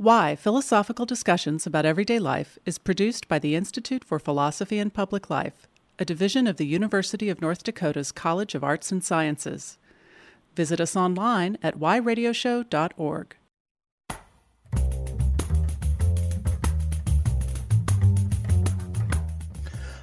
[0.00, 5.28] Why Philosophical Discussions About Everyday Life is produced by the Institute for Philosophy and Public
[5.28, 5.66] Life,
[5.98, 9.76] a division of the University of North Dakota's College of Arts and Sciences.
[10.54, 13.34] Visit us online at whyradioshow.org.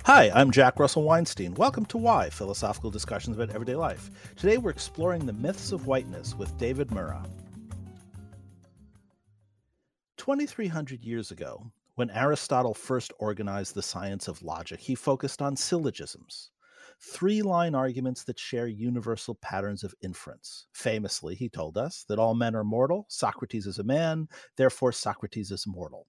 [0.04, 1.54] Hi, I'm Jack Russell Weinstein.
[1.54, 4.12] Welcome to Why Philosophical Discussions About Everyday Life.
[4.36, 7.24] Today we're exploring the myths of whiteness with David Mura.
[10.26, 16.50] 2,300 years ago, when Aristotle first organized the science of logic, he focused on syllogisms,
[17.00, 20.66] three line arguments that share universal patterns of inference.
[20.74, 25.52] Famously, he told us that all men are mortal, Socrates is a man, therefore Socrates
[25.52, 26.08] is mortal.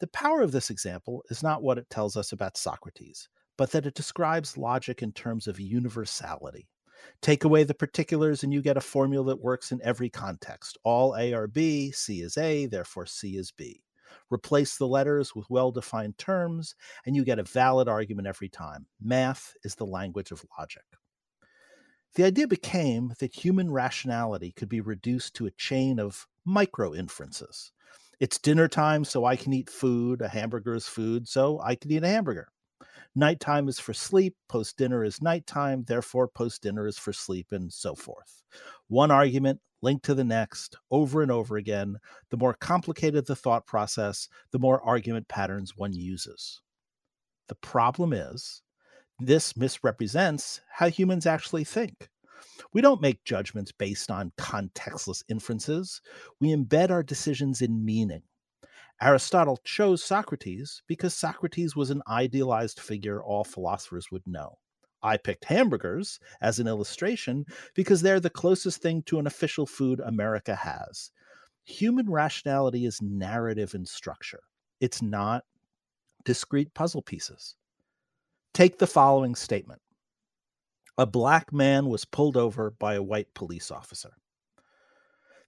[0.00, 3.84] The power of this example is not what it tells us about Socrates, but that
[3.84, 6.70] it describes logic in terms of universality.
[7.20, 10.78] Take away the particulars, and you get a formula that works in every context.
[10.84, 13.82] All A are B, C is A, therefore C is B.
[14.30, 16.74] Replace the letters with well defined terms,
[17.06, 18.86] and you get a valid argument every time.
[19.00, 20.84] Math is the language of logic.
[22.14, 27.72] The idea became that human rationality could be reduced to a chain of micro inferences.
[28.20, 30.20] It's dinner time, so I can eat food.
[30.20, 32.48] A hamburger is food, so I can eat a hamburger.
[33.14, 37.72] Nighttime is for sleep, post dinner is nighttime, therefore post dinner is for sleep, and
[37.72, 38.42] so forth.
[38.88, 41.98] One argument linked to the next over and over again.
[42.30, 46.62] The more complicated the thought process, the more argument patterns one uses.
[47.48, 48.62] The problem is,
[49.18, 52.08] this misrepresents how humans actually think.
[52.72, 56.00] We don't make judgments based on contextless inferences.
[56.40, 58.22] We embed our decisions in meaning.
[59.02, 64.58] Aristotle chose Socrates because Socrates was an idealized figure all philosophers would know.
[65.02, 67.44] I picked hamburgers as an illustration
[67.74, 71.10] because they're the closest thing to an official food America has.
[71.64, 74.44] Human rationality is narrative in structure,
[74.80, 75.42] it's not
[76.24, 77.56] discrete puzzle pieces.
[78.54, 79.82] Take the following statement
[80.96, 84.12] a black man was pulled over by a white police officer.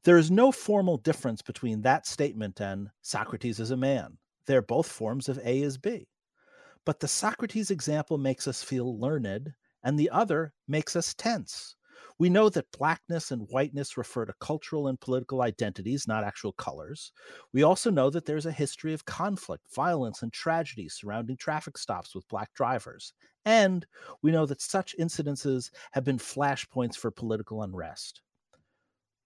[0.04, 4.18] There is no formal difference between that statement and Socrates is a man.
[4.46, 6.06] They're both forms of A is B.
[6.84, 11.76] But the Socrates example makes us feel learned, and the other makes us tense.
[12.18, 17.12] We know that blackness and whiteness refer to cultural and political identities, not actual colors.
[17.52, 22.14] We also know that there's a history of conflict, violence, and tragedy surrounding traffic stops
[22.14, 23.14] with black drivers.
[23.44, 23.86] And
[24.22, 28.22] we know that such incidences have been flashpoints for political unrest.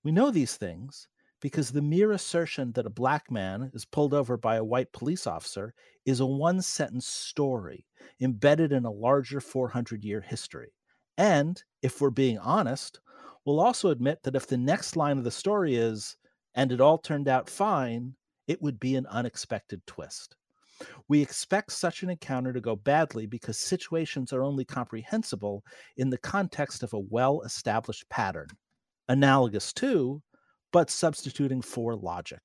[0.09, 1.07] We know these things
[1.43, 5.27] because the mere assertion that a black man is pulled over by a white police
[5.27, 5.75] officer
[6.07, 7.85] is a one sentence story
[8.19, 10.73] embedded in a larger 400 year history.
[11.19, 13.01] And if we're being honest,
[13.45, 16.17] we'll also admit that if the next line of the story is,
[16.55, 18.15] and it all turned out fine,
[18.47, 20.37] it would be an unexpected twist.
[21.09, 25.65] We expect such an encounter to go badly because situations are only comprehensible
[25.99, 28.49] in the context of a well established pattern,
[29.09, 30.23] analogous to,
[30.73, 32.41] but substituting for logic.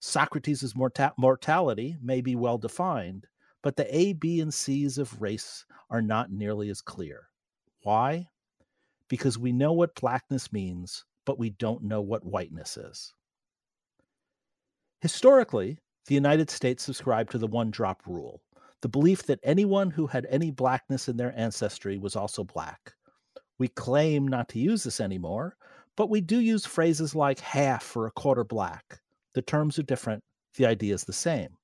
[0.00, 3.26] Socrates' morta- mortality may be well defined,
[3.62, 7.28] but the A, B, and C's of race are not nearly as clear.
[7.82, 8.28] Why?
[9.08, 13.14] Because we know what blackness means, but we don't know what whiteness is.
[15.00, 18.40] Historically, the United States subscribed to the one drop rule,
[18.80, 22.94] the belief that anyone who had any blackness in their ancestry was also black.
[23.58, 25.56] We claim not to use this anymore,
[25.96, 29.00] but we do use phrases like half or a quarter black.
[29.34, 30.22] The terms are different,
[30.56, 31.56] the idea is the same.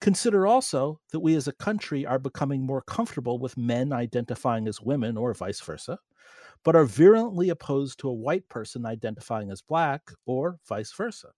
[0.00, 4.80] Consider also that we as a country are becoming more comfortable with men identifying as
[4.80, 5.98] women or vice versa,
[6.64, 11.28] but are virulently opposed to a white person identifying as black or vice versa.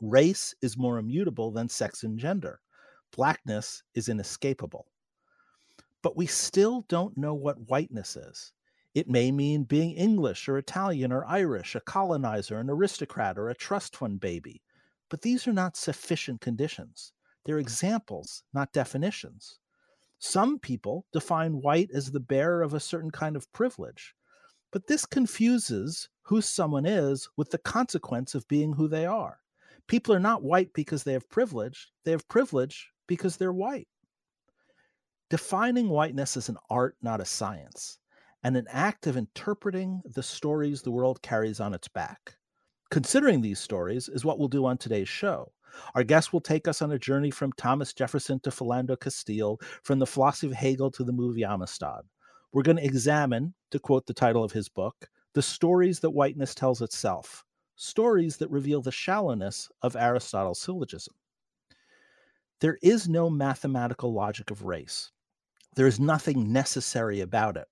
[0.00, 2.60] Race is more immutable than sex and gender.
[3.14, 4.86] Blackness is inescapable.
[6.02, 8.52] But we still don't know what whiteness is.
[8.94, 13.54] It may mean being English or Italian or Irish, a colonizer, an aristocrat, or a
[13.54, 14.62] trust fund baby.
[15.08, 17.12] But these are not sufficient conditions.
[17.44, 19.58] They're examples, not definitions.
[20.18, 24.14] Some people define white as the bearer of a certain kind of privilege,
[24.70, 29.40] but this confuses who someone is with the consequence of being who they are.
[29.86, 33.88] People are not white because they have privilege, they have privilege because they're white.
[35.28, 37.98] Defining whiteness is an art, not a science,
[38.44, 42.36] and an act of interpreting the stories the world carries on its back.
[42.90, 45.50] Considering these stories is what we'll do on today's show.
[45.94, 49.98] Our guest will take us on a journey from Thomas Jefferson to Philando Castile, from
[49.98, 52.02] the philosophy of Hegel to the movie Amistad.
[52.52, 56.54] We're going to examine, to quote the title of his book, the stories that whiteness
[56.54, 57.44] tells itself,
[57.76, 61.14] stories that reveal the shallowness of Aristotle's syllogism.
[62.60, 65.10] There is no mathematical logic of race.
[65.74, 67.66] There is nothing necessary about it.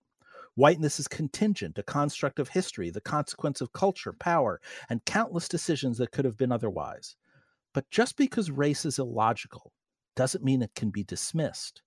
[0.54, 4.60] Whiteness is contingent, a construct of history, the consequence of culture, power,
[4.90, 7.16] and countless decisions that could have been otherwise.
[7.72, 9.72] But just because race is illogical
[10.14, 11.82] doesn't mean it can be dismissed.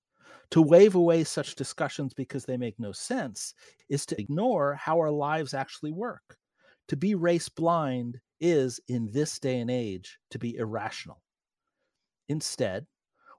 [0.52, 3.54] To wave away such discussions because they make no sense
[3.90, 6.38] is to ignore how our lives actually work.
[6.88, 11.22] To be race blind is, in this day and age, to be irrational.
[12.30, 12.88] Instead,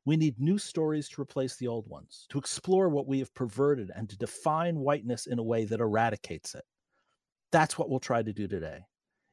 [0.07, 3.91] we need new stories to replace the old ones, to explore what we have perverted,
[3.95, 6.65] and to define whiteness in a way that eradicates it.
[7.51, 8.87] That's what we'll try to do today.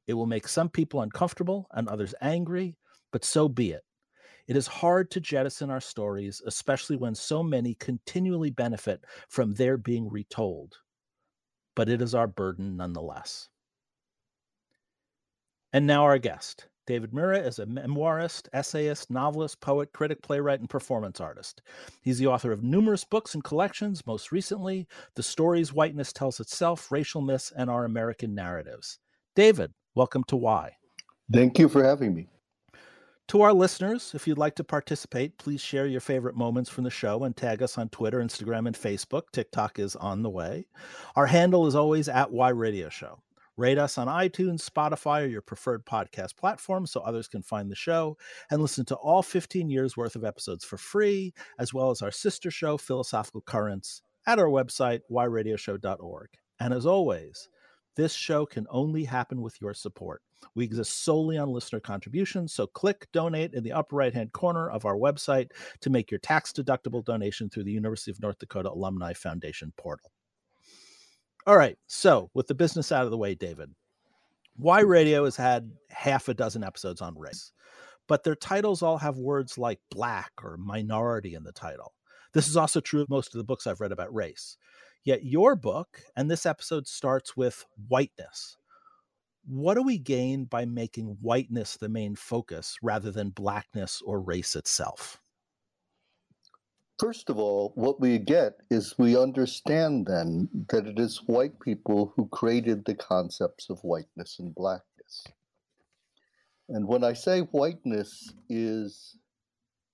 [0.07, 2.75] It will make some people uncomfortable and others angry,
[3.11, 3.83] but so be it.
[4.47, 9.77] It is hard to jettison our stories, especially when so many continually benefit from their
[9.77, 10.73] being retold.
[11.75, 13.47] But it is our burden nonetheless.
[15.71, 16.67] And now, our guest.
[16.85, 21.61] David Mura is a memoirist, essayist, novelist, poet, critic, playwright, and performance artist.
[22.01, 26.91] He's the author of numerous books and collections, most recently, The Stories Whiteness Tells Itself,
[26.91, 28.99] Racial Myths, and Our American Narratives.
[29.33, 30.73] David, welcome to Why.
[31.31, 32.27] Thank you for having me.
[33.29, 36.89] To our listeners, if you'd like to participate, please share your favorite moments from the
[36.89, 39.31] show and tag us on Twitter, Instagram, and Facebook.
[39.31, 40.65] TikTok is on the way.
[41.15, 43.19] Our handle is always at Why Radio Show.
[43.55, 47.75] Rate us on iTunes, Spotify, or your preferred podcast platform so others can find the
[47.75, 48.17] show
[48.49, 52.11] and listen to all 15 years worth of episodes for free, as well as our
[52.11, 56.29] sister show, Philosophical Currents, at our website, whyradioshow.org.
[56.59, 57.47] And as always,
[57.95, 60.23] this show can only happen with your support.
[60.55, 64.67] We exist solely on listener contributions, so click donate in the upper right hand corner
[64.67, 65.51] of our website
[65.81, 70.11] to make your tax deductible donation through the University of North Dakota Alumni Foundation portal.
[71.45, 71.77] All right.
[71.87, 73.69] So, with the business out of the way, David,
[74.55, 74.91] Why mm-hmm.
[74.91, 77.51] Radio has had half a dozen episodes on race,
[78.07, 81.93] but their titles all have words like black or minority in the title.
[82.33, 84.57] This is also true of most of the books I've read about race.
[85.03, 88.57] Yet your book and this episode starts with whiteness.
[89.45, 94.55] What do we gain by making whiteness the main focus rather than blackness or race
[94.55, 95.19] itself?
[97.03, 102.13] First of all, what we get is we understand then that it is white people
[102.15, 105.25] who created the concepts of whiteness and blackness.
[106.69, 109.17] And when I say whiteness is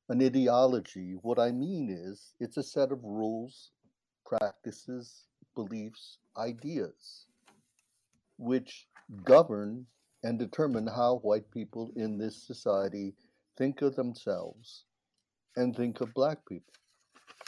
[0.10, 3.72] an ideology, what I mean is it's a set of rules,
[4.24, 5.26] practices,
[5.56, 7.26] beliefs, ideas,
[8.38, 8.86] which
[9.24, 9.88] govern
[10.22, 13.16] and determine how white people in this society
[13.58, 14.84] think of themselves
[15.56, 16.76] and think of black people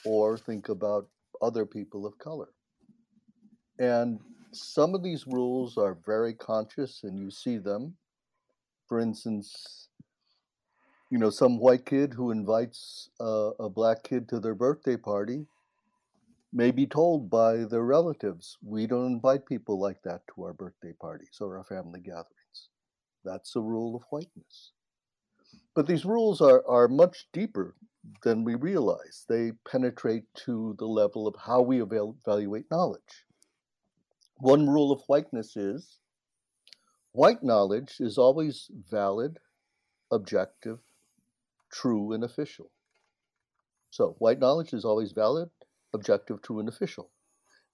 [0.05, 1.07] or think about
[1.41, 2.49] other people of color.
[3.79, 4.19] And
[4.51, 7.95] some of these rules are very conscious and you see them.
[8.87, 9.87] For instance,
[11.09, 15.45] you know, some white kid who invites a black kid to their birthday party
[16.53, 20.93] may be told by their relatives, we don't invite people like that to our birthday
[20.99, 22.69] parties or our family gatherings.
[23.23, 24.71] That's a rule of whiteness.
[25.75, 27.75] But these rules are, are much deeper
[28.23, 29.25] than we realize.
[29.27, 33.25] They penetrate to the level of how we evaluate knowledge.
[34.37, 35.99] One rule of whiteness is
[37.11, 39.37] white knowledge is always valid,
[40.11, 40.79] objective,
[41.71, 42.71] true, and official.
[43.91, 45.49] So, white knowledge is always valid,
[45.93, 47.11] objective, true, and official.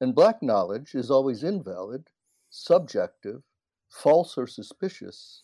[0.01, 2.09] And black knowledge is always invalid,
[2.49, 3.43] subjective,
[3.89, 5.43] false or suspicious,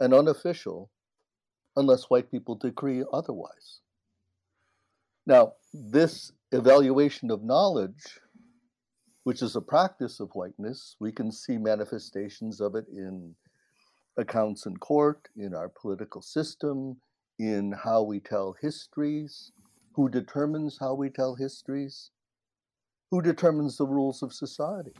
[0.00, 0.90] and unofficial
[1.76, 3.80] unless white people decree otherwise.
[5.28, 8.18] Now, this evaluation of knowledge,
[9.24, 13.34] which is a practice of whiteness, we can see manifestations of it in
[14.16, 16.96] accounts in court, in our political system,
[17.38, 19.52] in how we tell histories,
[19.92, 22.10] who determines how we tell histories,
[23.10, 24.94] who determines the rules of society.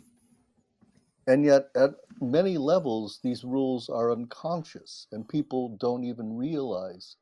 [1.26, 7.16] And yet, at many levels, these rules are unconscious, and people don't even realize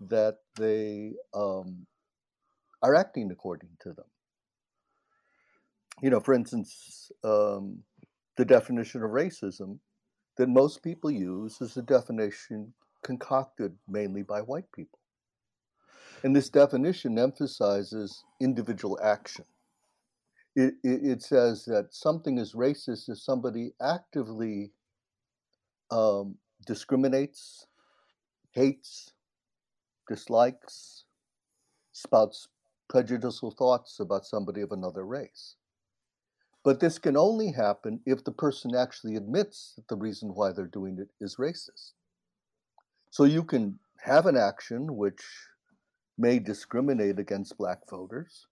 [0.00, 1.86] that they um,
[2.82, 4.04] are acting according to them.
[6.02, 7.78] You know, for instance, um,
[8.36, 9.78] the definition of racism
[10.36, 14.98] that most people use is a definition concocted mainly by white people.
[16.22, 19.44] And this definition emphasizes individual action.
[20.54, 24.72] It, it, it says that something is racist if somebody actively
[25.90, 27.66] um, discriminates,
[28.52, 29.12] hates,
[30.08, 31.04] dislikes,
[31.92, 32.48] spouts
[32.88, 35.56] prejudicial thoughts about somebody of another race.
[36.64, 40.66] But this can only happen if the person actually admits that the reason why they're
[40.66, 41.92] doing it is racist.
[43.10, 45.22] So you can have an action which
[46.18, 48.46] may discriminate against black voters,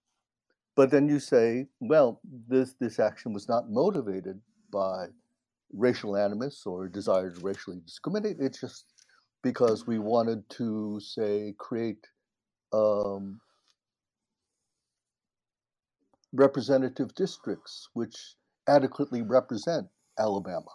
[0.76, 4.41] but then you say, well, this, this action was not motivated
[4.73, 5.07] by
[5.73, 8.37] racial animus or desire to racially discriminate.
[8.41, 8.87] It's just
[9.43, 12.07] because we wanted to, say, create
[12.73, 13.41] um,
[16.35, 18.17] representative districts which
[18.69, 19.87] adequately represent
[20.19, 20.71] Alabama.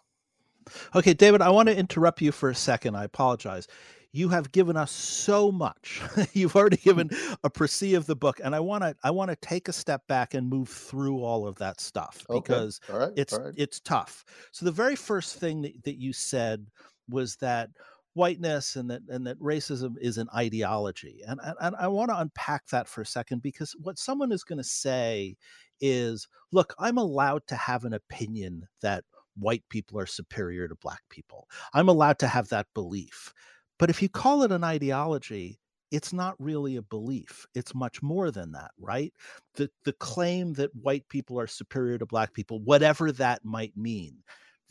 [0.95, 2.95] Okay, David, I want to interrupt you for a second.
[2.95, 3.67] I apologize.
[4.11, 6.01] You have given us so much.
[6.33, 7.09] You've already given
[7.43, 10.07] a précis of the book, and I want to I want to take a step
[10.07, 13.13] back and move through all of that stuff because okay.
[13.21, 13.53] it's right.
[13.55, 14.25] it's tough.
[14.51, 16.65] So the very first thing that, that you said
[17.07, 17.69] was that
[18.13, 22.65] whiteness and that and that racism is an ideology and and, i want to unpack
[22.67, 25.35] that for a second because what someone is going to say
[25.79, 29.03] is look i'm allowed to have an opinion that
[29.39, 31.47] white people are superior to black people.
[31.73, 33.33] I'm allowed to have that belief.
[33.77, 35.59] But if you call it an ideology
[35.91, 37.47] it's not really a belief.
[37.55, 39.11] It's much more than that right?
[39.55, 44.17] The the claim that white people are superior to black people whatever that might mean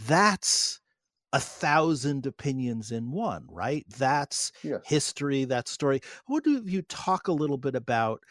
[0.07, 0.81] that's
[1.33, 3.85] a thousand opinions in one, right?
[3.99, 4.81] That's yes.
[4.85, 6.01] history, that story.
[6.29, 8.23] Would you talk a little bit about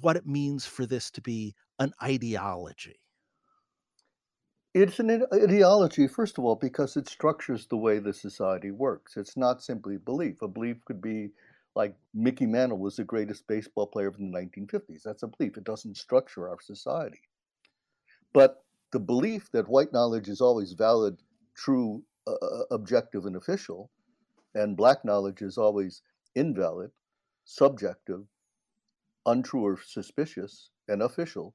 [0.00, 2.96] what it means for this to be an ideology?
[4.74, 9.18] It's an ideology, first of all, because it structures the way the society works.
[9.18, 10.40] It's not simply belief.
[10.40, 11.30] A belief could be
[11.74, 15.02] like Mickey Mantle was the greatest baseball player of the 1950s.
[15.04, 15.58] That's a belief.
[15.58, 17.20] It doesn't structure our society.
[18.32, 21.18] But the belief that white knowledge is always valid,
[21.54, 23.90] true, uh, objective and official,
[24.54, 26.02] and black knowledge is always
[26.34, 26.90] invalid,
[27.44, 28.24] subjective,
[29.26, 31.54] untrue or suspicious, and official,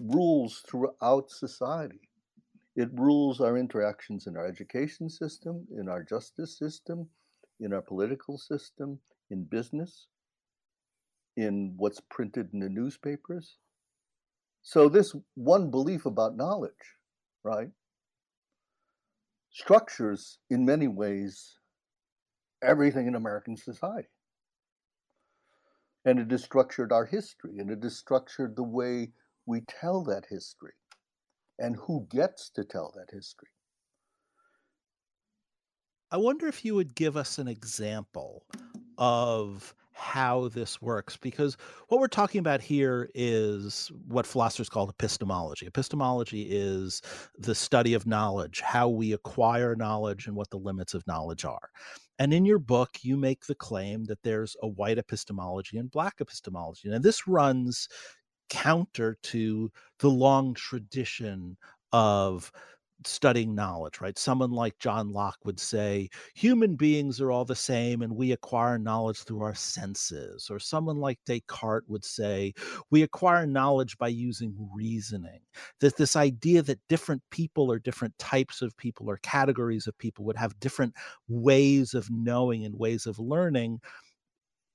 [0.00, 2.08] rules throughout society.
[2.76, 7.08] It rules our interactions in our education system, in our justice system,
[7.58, 9.00] in our political system,
[9.30, 10.06] in business,
[11.36, 13.56] in what's printed in the newspapers.
[14.62, 16.96] So, this one belief about knowledge,
[17.42, 17.70] right,
[19.50, 21.58] structures, in many ways,
[22.62, 24.08] everything in American society.
[26.04, 29.12] And it has structured our history, and it has structured the way
[29.46, 30.72] we tell that history
[31.58, 33.48] and who gets to tell that history.
[36.10, 38.44] I wonder if you would give us an example
[38.98, 45.66] of how this works because what we're talking about here is what philosophers call epistemology.
[45.66, 47.02] Epistemology is
[47.38, 51.68] the study of knowledge, how we acquire knowledge, and what the limits of knowledge are.
[52.18, 56.14] And in your book, you make the claim that there's a white epistemology and black
[56.20, 56.90] epistemology.
[56.90, 57.86] And this runs
[58.48, 61.58] counter to the long tradition
[61.92, 62.50] of
[63.04, 64.18] studying knowledge, right?
[64.18, 68.78] Someone like John Locke would say, human beings are all the same and we acquire
[68.78, 70.50] knowledge through our senses.
[70.50, 72.52] Or someone like Descartes would say,
[72.90, 75.40] we acquire knowledge by using reasoning.
[75.80, 80.24] That this idea that different people or different types of people or categories of people
[80.26, 80.94] would have different
[81.28, 83.80] ways of knowing and ways of learning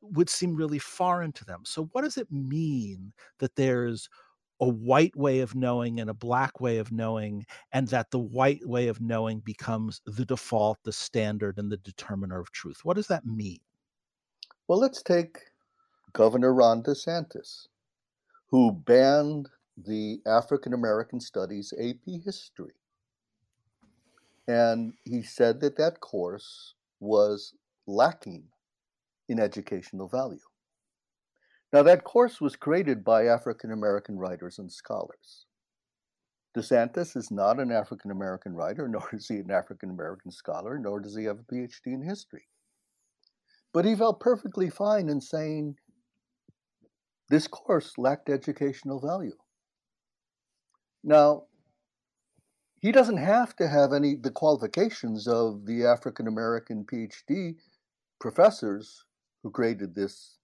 [0.01, 1.61] would seem really foreign to them.
[1.65, 4.09] So, what does it mean that there's
[4.61, 8.65] a white way of knowing and a black way of knowing, and that the white
[8.65, 12.83] way of knowing becomes the default, the standard, and the determiner of truth.
[12.83, 13.59] What does that mean?
[14.67, 15.39] Well, let's take
[16.13, 17.67] Governor Ron DeSantis,
[18.47, 22.73] who banned the African American Studies AP history.
[24.47, 27.53] And he said that that course was
[27.87, 28.43] lacking
[29.27, 30.39] in educational value.
[31.73, 35.45] Now, that course was created by African American writers and scholars.
[36.55, 40.99] DeSantis is not an African American writer, nor is he an African American scholar, nor
[40.99, 42.47] does he have a PhD in history.
[43.73, 45.75] But he felt perfectly fine in saying
[47.29, 49.35] this course lacked educational value.
[51.03, 51.43] Now,
[52.79, 57.55] he doesn't have to have any the qualifications of the African American PhD
[58.19, 59.05] professors
[59.43, 60.34] who created this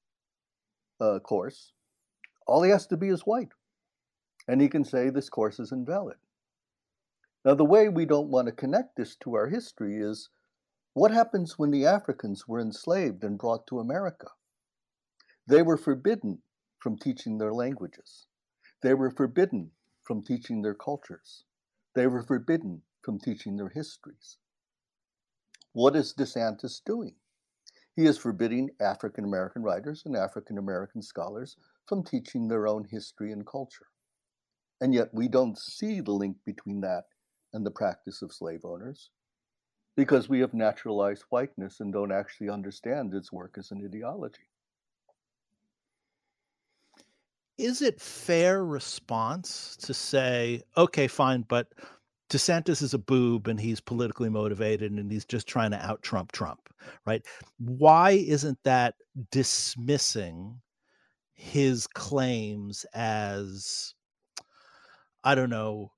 [1.01, 1.73] uh, course,
[2.47, 3.51] all he has to be is white.
[4.47, 6.17] And he can say this course is invalid.
[7.43, 10.29] Now, the way we don't want to connect this to our history is
[10.93, 14.27] what happens when the Africans were enslaved and brought to America?
[15.47, 16.43] They were forbidden
[16.79, 18.27] from teaching their languages.
[18.83, 19.71] They were forbidden
[20.03, 21.45] from teaching their cultures.
[21.95, 24.37] They were forbidden from teaching their histories.
[25.73, 27.15] What is DeSantis doing?
[27.95, 31.57] He is forbidding African American writers and African American scholars
[31.87, 33.87] from teaching their own history and culture.
[34.79, 37.05] And yet we don't see the link between that
[37.53, 39.09] and the practice of slave owners
[39.95, 44.47] because we have naturalized whiteness and don't actually understand its work as an ideology.
[47.57, 51.67] Is it fair response to say, okay, fine, but
[52.31, 56.31] DeSantis is a boob and he's politically motivated and he's just trying to out Trump
[56.31, 56.69] Trump,
[57.05, 57.25] right?
[57.57, 58.95] Why isn't that
[59.31, 60.61] dismissing
[61.33, 63.95] his claims as,
[65.25, 65.91] I don't know,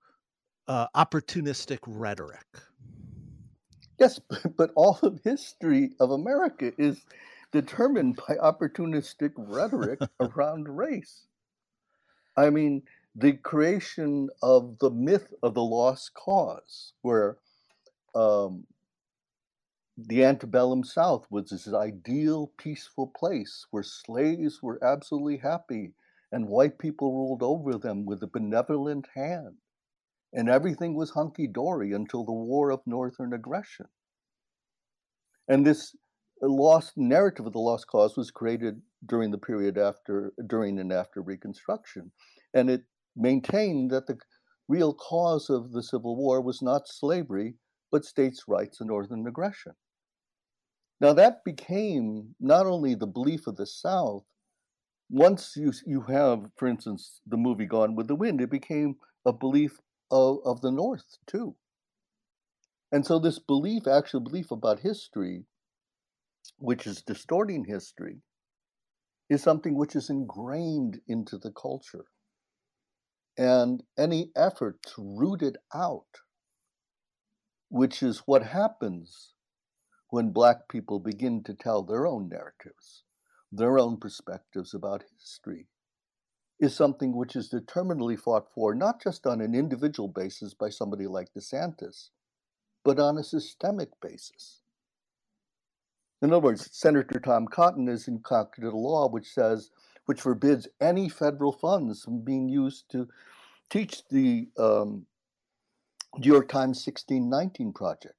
[0.67, 2.47] uh, opportunistic rhetoric?
[3.99, 4.19] Yes,
[4.57, 7.05] but all of history of America is
[7.51, 11.27] determined by opportunistic rhetoric around race.
[12.35, 12.81] I mean,
[13.15, 17.37] the creation of the myth of the lost cause, where
[18.15, 18.65] um,
[19.97, 25.93] the antebellum South was this ideal, peaceful place where slaves were absolutely happy
[26.31, 29.57] and white people ruled over them with a benevolent hand.
[30.33, 33.85] And everything was hunky dory until the War of Northern Aggression.
[35.47, 35.95] And this
[36.41, 41.21] lost narrative of the lost cause was created during the period after, during and after
[41.21, 42.11] Reconstruction.
[42.55, 42.83] And it
[43.15, 44.17] maintained that the
[44.67, 47.55] real cause of the Civil War was not slavery,
[47.91, 49.73] but states' rights and northern aggression.
[50.99, 54.23] Now, that became not only the belief of the South,
[55.09, 59.33] once you, you have, for instance, the movie Gone with the Wind, it became a
[59.33, 59.79] belief
[60.09, 61.55] of, of the North too.
[62.91, 65.45] And so, this belief, actual belief about history,
[66.57, 68.21] which is distorting history,
[69.29, 72.05] is something which is ingrained into the culture.
[73.37, 76.21] And any effort to root it out,
[77.69, 79.33] which is what happens
[80.09, 83.03] when Black people begin to tell their own narratives,
[83.51, 85.67] their own perspectives about history,
[86.59, 91.07] is something which is determinedly fought for, not just on an individual basis by somebody
[91.07, 92.09] like DeSantis,
[92.83, 94.61] but on a systemic basis.
[96.21, 99.71] In other words, Senator Tom Cotton has concocted a law which says
[100.05, 103.07] which forbids any federal funds from being used to
[103.69, 105.05] teach the um,
[106.17, 108.15] New York Times 1619 project,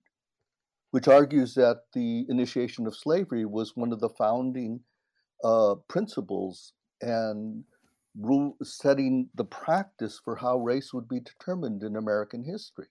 [0.91, 4.81] which argues that the initiation of slavery was one of the founding
[5.45, 7.65] uh, principles and
[8.19, 12.87] rule setting the practice for how race would be determined in American history.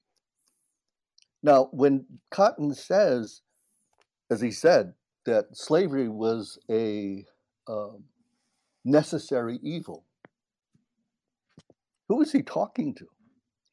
[1.41, 3.41] Now, when Cotton says,
[4.29, 4.93] as he said,
[5.25, 7.25] that slavery was a
[7.67, 7.97] uh,
[8.85, 10.03] necessary evil.
[12.09, 13.07] Who is he talking to?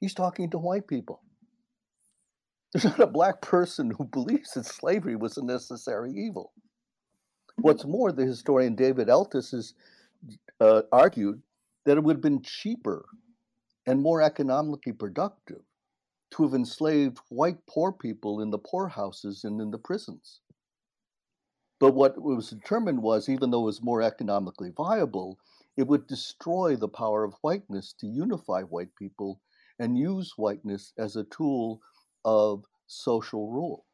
[0.00, 1.22] He's talking to white people.
[2.72, 6.52] There's not a black person who believes that slavery was a necessary evil.
[7.56, 9.74] What's more, the historian David Eltis has
[10.60, 11.42] uh, argued
[11.84, 13.04] that it would have been cheaper
[13.86, 15.62] and more economically productive
[16.30, 20.40] to have enslaved white poor people in the poorhouses and in the prisons.
[21.80, 25.38] But what was determined was, even though it was more economically viable,
[25.76, 29.40] it would destroy the power of whiteness to unify white people
[29.78, 31.80] and use whiteness as a tool
[32.24, 33.86] of social rule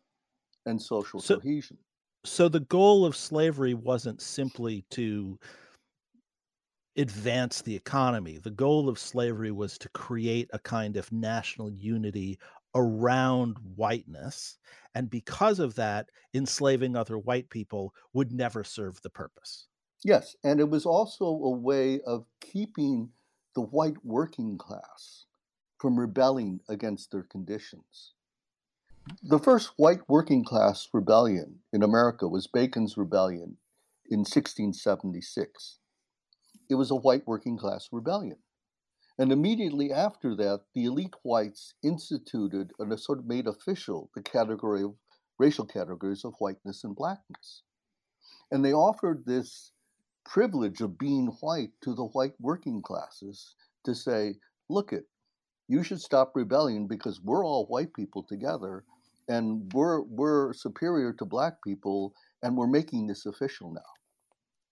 [0.67, 1.79] and social so, cohesion.
[2.25, 5.39] So the goal of slavery wasn't simply to
[6.97, 8.39] advance the economy.
[8.39, 12.39] The goal of slavery was to create a kind of national unity
[12.77, 14.59] around whiteness.
[14.95, 19.67] And because of that, enslaving other white people would never serve the purpose.
[20.05, 23.11] Yes, and it was also a way of keeping
[23.55, 25.25] the white working class
[25.79, 28.13] from rebelling against their conditions.
[29.23, 33.57] The first white working class rebellion in America was Bacon's Rebellion
[34.11, 35.79] in 1676.
[36.69, 38.39] It was a white working class rebellion.
[39.19, 44.83] And immediately after that, the elite whites instituted and sort of made official the category
[44.83, 44.95] of
[45.39, 47.63] racial categories of whiteness and blackness.
[48.51, 49.73] And they offered this
[50.25, 54.35] privilege of being white to the white working classes to say,
[54.69, 55.07] look it,
[55.69, 58.85] you should stop rebelling because we're all white people together
[59.29, 63.93] and we're we're superior to black people and we're making this official now.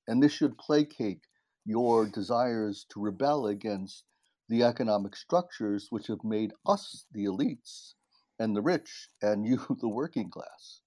[0.07, 1.23] And this should placate
[1.65, 4.05] your desires to rebel against
[4.49, 7.95] the economic structures which have made us the elites
[8.39, 10.81] and the rich and you the working class.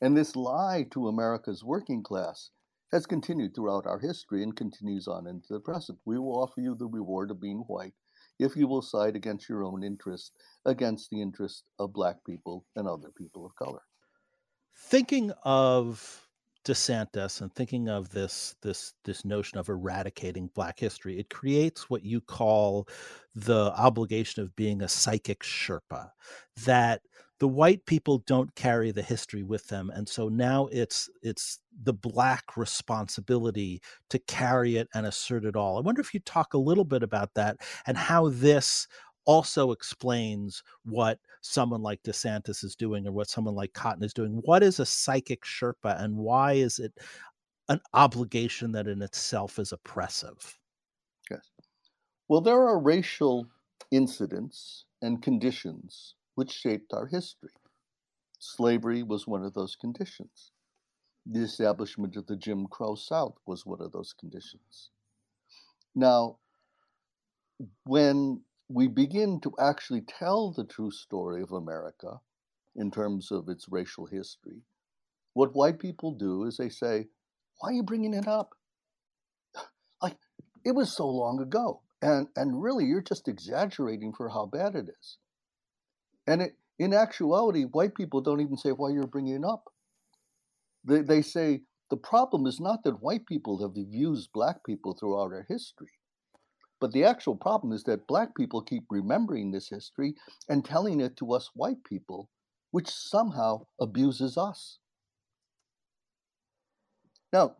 [0.00, 2.50] And this lie to America's working class
[2.92, 5.98] has continued throughout our history and continues on into the present.
[6.04, 7.94] We will offer you the reward of being white
[8.38, 10.32] if you will side against your own interest,
[10.64, 13.82] against the interest of black people and other people of color.
[14.76, 16.23] Thinking of
[16.64, 22.04] DeSantis and thinking of this this this notion of eradicating Black history, it creates what
[22.04, 22.88] you call
[23.34, 26.10] the obligation of being a psychic Sherpa,
[26.64, 27.02] that
[27.40, 31.92] the white people don't carry the history with them and so now it's it's the
[31.92, 35.76] black responsibility to carry it and assert it all.
[35.76, 38.86] I wonder if you talk a little bit about that and how this
[39.26, 44.40] also explains what someone like DeSantis is doing or what someone like Cotton is doing.
[44.44, 46.92] What is a psychic Sherpa and why is it
[47.68, 50.58] an obligation that in itself is oppressive?
[51.30, 51.50] Yes.
[52.28, 53.46] Well, there are racial
[53.90, 57.50] incidents and conditions which shaped our history.
[58.38, 60.52] Slavery was one of those conditions.
[61.26, 64.90] The establishment of the Jim Crow South was one of those conditions.
[65.94, 66.38] Now,
[67.84, 72.20] when we begin to actually tell the true story of America
[72.76, 74.62] in terms of its racial history,
[75.34, 77.06] what white people do is they say,
[77.58, 78.50] Why are you bringing it up?
[80.02, 80.18] Like,
[80.64, 81.80] it was so long ago.
[82.02, 85.16] And, and really, you're just exaggerating for how bad it is.
[86.26, 89.72] And it, in actuality, white people don't even say why you're bringing it up.
[90.84, 95.32] They, they say the problem is not that white people have abused black people throughout
[95.32, 95.92] our history.
[96.80, 100.14] But the actual problem is that black people keep remembering this history
[100.48, 102.28] and telling it to us white people,
[102.72, 104.78] which somehow abuses us.
[107.32, 107.56] Now,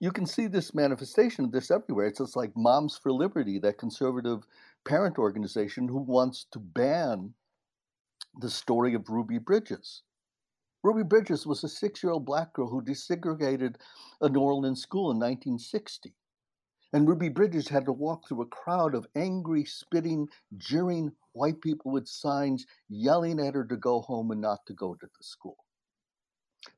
[0.00, 2.06] you can see this manifestation of this everywhere.
[2.06, 4.46] It's just like Moms for Liberty, that conservative
[4.84, 7.34] parent organization who wants to ban
[8.38, 10.02] the story of Ruby Bridges.
[10.82, 13.76] Ruby Bridges was a six year old black girl who desegregated
[14.20, 16.14] a New Orleans school in 1960.
[16.96, 21.92] And Ruby Bridges had to walk through a crowd of angry, spitting, jeering white people
[21.92, 25.58] with signs yelling at her to go home and not to go to the school.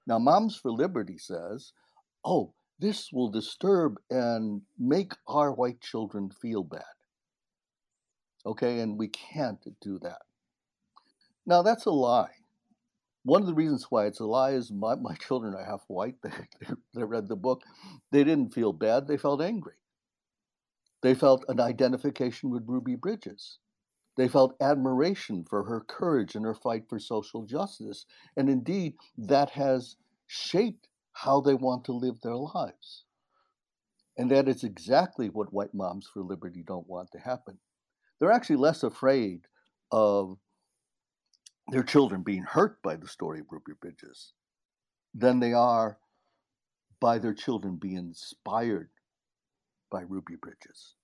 [0.09, 1.72] Now, Moms for Liberty says,
[2.24, 6.83] oh, this will disturb and make our white children feel bad.
[8.44, 10.22] Okay, and we can't do that.
[11.46, 12.35] Now, that's a lie.
[13.22, 16.16] One of the reasons why it's a lie is my, my children are half white.
[16.24, 17.62] They, they read the book.
[18.11, 19.74] They didn't feel bad, they felt angry.
[21.02, 23.58] They felt an identification with Ruby Bridges.
[24.16, 28.04] They felt admiration for her courage and her fight for social justice.
[28.37, 33.04] And indeed, that has shaped how they want to live their lives.
[34.16, 37.58] And that is exactly what white moms for liberty don't want to happen.
[38.18, 39.42] They're actually less afraid
[39.92, 40.37] of
[41.70, 44.32] their children being hurt by the story of Ruby Bridges
[45.14, 45.98] than they are
[47.00, 48.90] by their children being inspired
[49.90, 50.94] by Ruby Bridges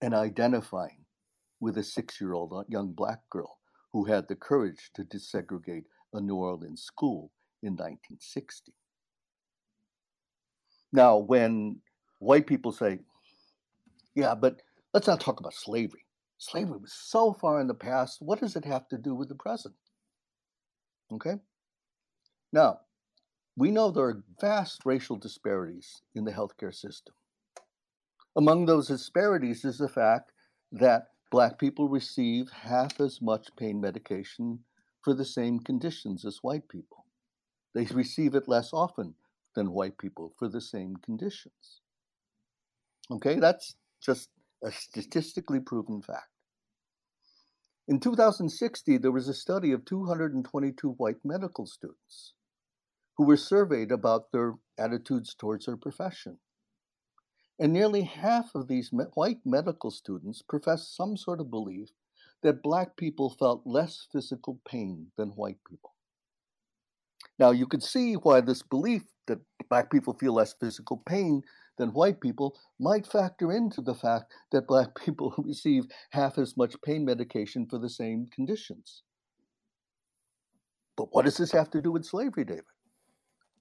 [0.00, 1.04] and identifying
[1.60, 3.58] with a six year old uh, young black girl
[3.92, 7.30] who had the courage to desegregate a New Orleans school
[7.62, 8.72] in 1960.
[10.92, 11.80] Now, when
[12.18, 13.00] white people say,
[14.14, 14.62] yeah, but
[14.92, 16.04] let's not talk about slavery.
[16.38, 18.18] Slavery was so far in the past.
[18.20, 19.74] What does it have to do with the present?
[21.12, 21.34] Okay?
[22.52, 22.80] Now,
[23.56, 27.14] we know there are vast racial disparities in the healthcare system.
[28.36, 30.32] Among those disparities is the fact
[30.72, 34.64] that black people receive half as much pain medication
[35.02, 37.06] for the same conditions as white people.
[37.74, 39.14] They receive it less often
[39.54, 41.80] than white people for the same conditions.
[43.10, 44.30] Okay, that's just
[44.64, 46.28] a statistically proven fact.
[47.86, 52.32] In 2060, there was a study of 222 white medical students
[53.16, 56.38] who were surveyed about their attitudes towards their profession.
[57.58, 61.90] And nearly half of these white medical students professed some sort of belief
[62.42, 65.94] that black people felt less physical pain than white people.
[67.38, 69.38] Now, you could see why this belief that
[69.68, 71.42] black people feel less physical pain
[71.78, 76.80] than white people might factor into the fact that black people receive half as much
[76.82, 79.02] pain medication for the same conditions.
[80.96, 82.64] But what does this have to do with slavery, David?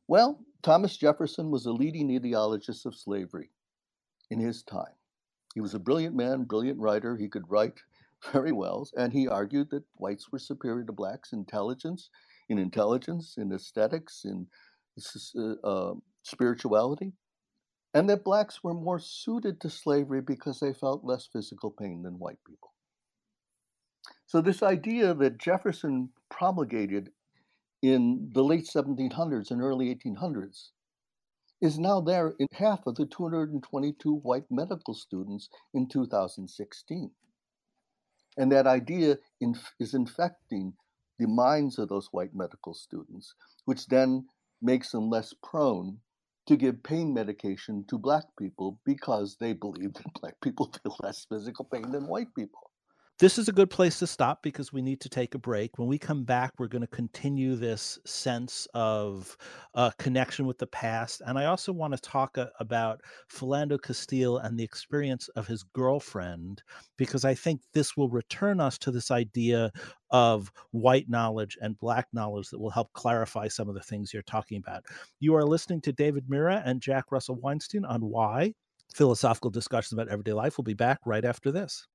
[0.07, 3.49] Well, Thomas Jefferson was a leading ideologist of slavery
[4.33, 4.95] in his time.
[5.53, 7.15] He was a brilliant man, brilliant writer.
[7.15, 7.79] He could write
[8.33, 12.09] very well, and he argued that whites were superior to blacks in intelligence,
[12.49, 14.47] in intelligence, in aesthetics, in
[15.37, 15.93] uh, uh,
[16.23, 17.13] spirituality,
[17.93, 22.19] and that blacks were more suited to slavery because they felt less physical pain than
[22.19, 22.73] white people.
[24.25, 27.11] So, this idea that Jefferson promulgated
[27.83, 30.69] in the late 1700s and early 1800s
[31.61, 37.11] is now there in half of the 222 white medical students in 2016.
[38.37, 40.73] And that idea inf- is infecting
[41.19, 43.33] the minds of those white medical students,
[43.65, 44.27] which then
[44.61, 45.99] makes them less prone
[46.47, 51.25] to give pain medication to black people because they believe that black people feel less
[51.25, 52.71] physical pain than white people.
[53.23, 55.79] This is a good place to stop because we need to take a break.
[55.79, 59.37] When we come back, we're going to continue this sense of
[59.75, 61.21] uh, connection with the past.
[61.25, 62.99] And I also want to talk a- about
[63.31, 66.63] Philando Castile and the experience of his girlfriend,
[66.97, 69.71] because I think this will return us to this idea
[70.09, 74.23] of white knowledge and black knowledge that will help clarify some of the things you're
[74.23, 74.83] talking about.
[75.21, 78.53] You are listening to David Mura and Jack Russell Weinstein on why
[78.93, 80.57] philosophical discussions about everyday life.
[80.57, 81.87] We'll be back right after this.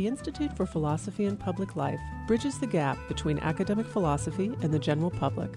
[0.00, 4.78] The Institute for Philosophy and Public Life bridges the gap between academic philosophy and the
[4.78, 5.50] general public.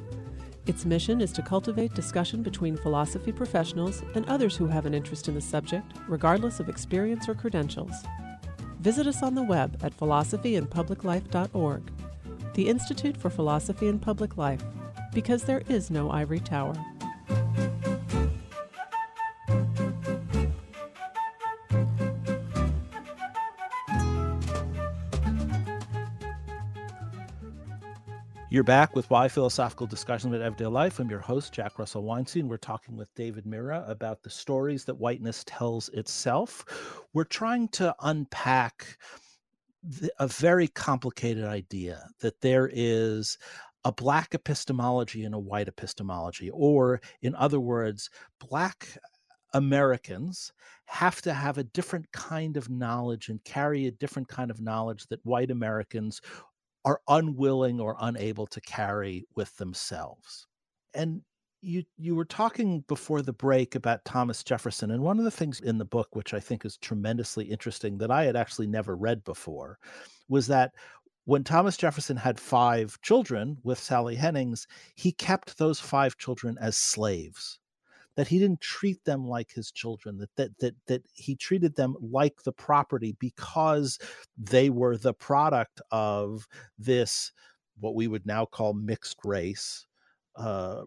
[0.65, 5.29] Its mission is to cultivate discussion between philosophy professionals and others who have an interest
[5.29, 7.95] in the subject, regardless of experience or credentials.
[8.81, 11.91] Visit us on the web at philosophyandpubliclife.org.
[12.53, 14.65] The Institute for Philosophy and Public Life,
[15.13, 16.75] because there is no ivory tower.
[28.53, 30.99] You're back with Why Philosophical Discussion about Everyday Life.
[30.99, 32.47] I'm your host, Jack Russell Weinstein.
[32.47, 36.63] We're talking with David Mura about the stories that whiteness tells itself.
[37.13, 38.99] We're trying to unpack
[39.81, 43.39] the, a very complicated idea that there is
[43.85, 48.87] a black epistemology and a white epistemology, or in other words, black
[49.55, 50.53] Americans
[50.85, 55.07] have to have a different kind of knowledge and carry a different kind of knowledge
[55.07, 56.21] that white Americans
[56.85, 60.47] are unwilling or unable to carry with themselves.
[60.93, 61.21] And
[61.61, 65.61] you you were talking before the break about Thomas Jefferson and one of the things
[65.61, 69.23] in the book which I think is tremendously interesting that I had actually never read
[69.23, 69.79] before
[70.27, 70.73] was that
[71.25, 76.77] when Thomas Jefferson had 5 children with Sally Hemings he kept those 5 children as
[76.77, 77.59] slaves
[78.15, 81.95] that he didn't treat them like his children that that that that he treated them
[81.99, 83.99] like the property because
[84.37, 86.47] they were the product of
[86.77, 87.31] this
[87.79, 89.85] what we would now call mixed race
[90.35, 90.83] uh,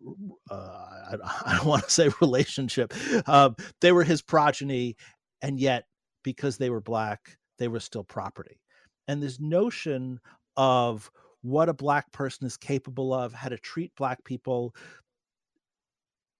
[0.50, 1.14] uh, I,
[1.46, 2.92] I, don't want to say relationship.
[3.26, 4.96] Uh, they were his progeny,
[5.42, 5.84] and yet
[6.22, 8.60] because they were black, they were still property.
[9.08, 10.18] And this notion
[10.56, 11.10] of
[11.42, 14.74] what a black person is capable of, how to treat black people,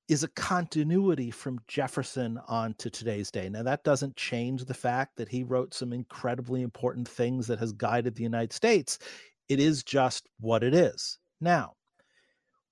[0.09, 3.49] is a continuity from Jefferson on to today's day.
[3.49, 7.73] Now, that doesn't change the fact that he wrote some incredibly important things that has
[7.73, 8.99] guided the United States.
[9.49, 11.19] It is just what it is.
[11.41, 11.75] Now,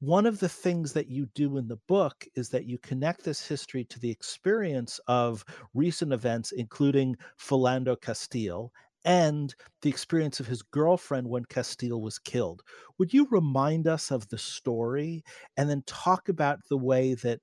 [0.01, 3.47] one of the things that you do in the book is that you connect this
[3.47, 8.71] history to the experience of recent events, including Philando Castile
[9.05, 12.63] and the experience of his girlfriend when Castile was killed.
[12.99, 15.23] Would you remind us of the story
[15.57, 17.41] and then talk about the way that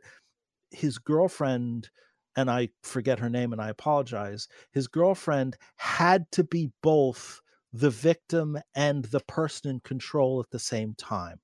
[0.71, 1.89] his girlfriend,
[2.35, 7.41] and I forget her name and I apologize, his girlfriend had to be both
[7.73, 11.39] the victim and the person in control at the same time.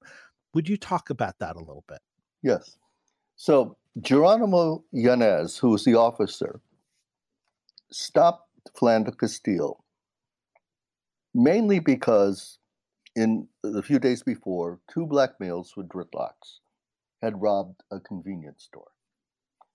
[0.54, 2.00] Would you talk about that a little bit?
[2.42, 2.78] Yes.
[3.36, 6.60] So Jeronimo Yanez, who was the officer,
[7.92, 9.84] stopped Philando Castile
[11.38, 12.58] mainly because
[13.16, 16.62] in the few days before, two black males with dreadlocks
[17.22, 18.90] had robbed a convenience store.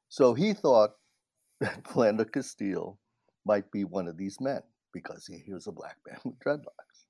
[0.08, 0.90] So he thought
[1.60, 2.98] that Philando Castile
[3.46, 7.06] might be one of these men because he, was a black man with dreadlocks.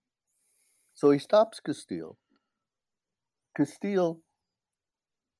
[0.94, 2.18] So he stops Castile.
[3.56, 4.20] Castile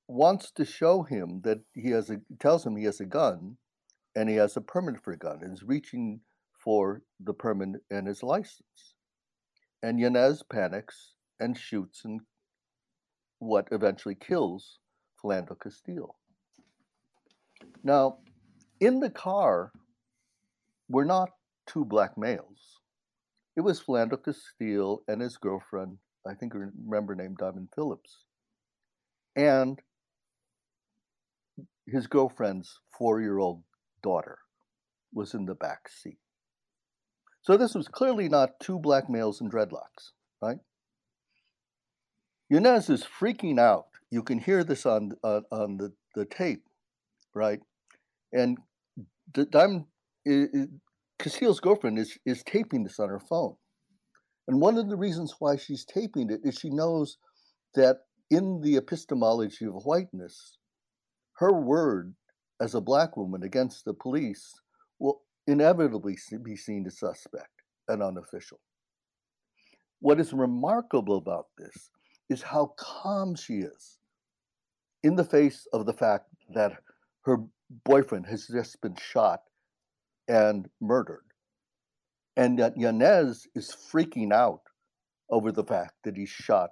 [0.07, 3.57] wants to show him that he has a tells him he has a gun
[4.15, 6.19] and he has a permit for a gun and is reaching
[6.63, 8.92] for the permit and his license
[9.83, 12.21] and Yanez panics and shoots and
[13.39, 14.79] what eventually kills
[15.21, 16.15] Philando Castile.
[17.83, 18.19] Now,
[18.79, 19.73] in the car
[20.89, 21.31] were not
[21.67, 22.79] two black males.
[23.57, 28.23] It was Philando Castile and his girlfriend, I think I remember named Diamond Phillips,
[29.35, 29.79] and
[31.85, 33.63] his girlfriend's four-year-old
[34.01, 34.39] daughter
[35.13, 36.22] was in the back seat.
[37.43, 40.59] So this was clearly not two black males in dreadlocks, right?
[42.49, 43.87] Yanez is freaking out.
[44.11, 46.63] You can hear this on uh, on the, the tape,
[47.33, 47.59] right?
[48.31, 48.57] And
[49.33, 49.85] Diamond,
[51.19, 53.55] Castile's girlfriend is is taping this on her phone.
[54.47, 57.17] And one of the reasons why she's taping it is she knows
[57.75, 57.97] that
[58.29, 60.57] in the epistemology of whiteness,
[61.37, 62.13] her word
[62.61, 64.53] as a black woman against the police
[64.99, 67.49] will inevitably be seen as suspect
[67.87, 68.59] and unofficial.
[69.99, 71.89] What is remarkable about this
[72.29, 73.99] is how calm she is
[75.03, 76.77] in the face of the fact that
[77.25, 77.37] her
[77.85, 79.41] boyfriend has just been shot
[80.27, 81.25] and murdered.
[82.35, 84.61] And that Yanez is freaking out
[85.29, 86.71] over the fact that he shot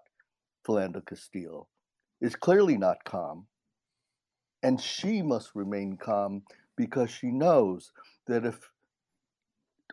[0.66, 1.68] Philando Castile,
[2.22, 3.48] is clearly not calm.
[4.64, 6.44] And she must remain calm
[6.78, 7.92] because she knows
[8.28, 8.70] that if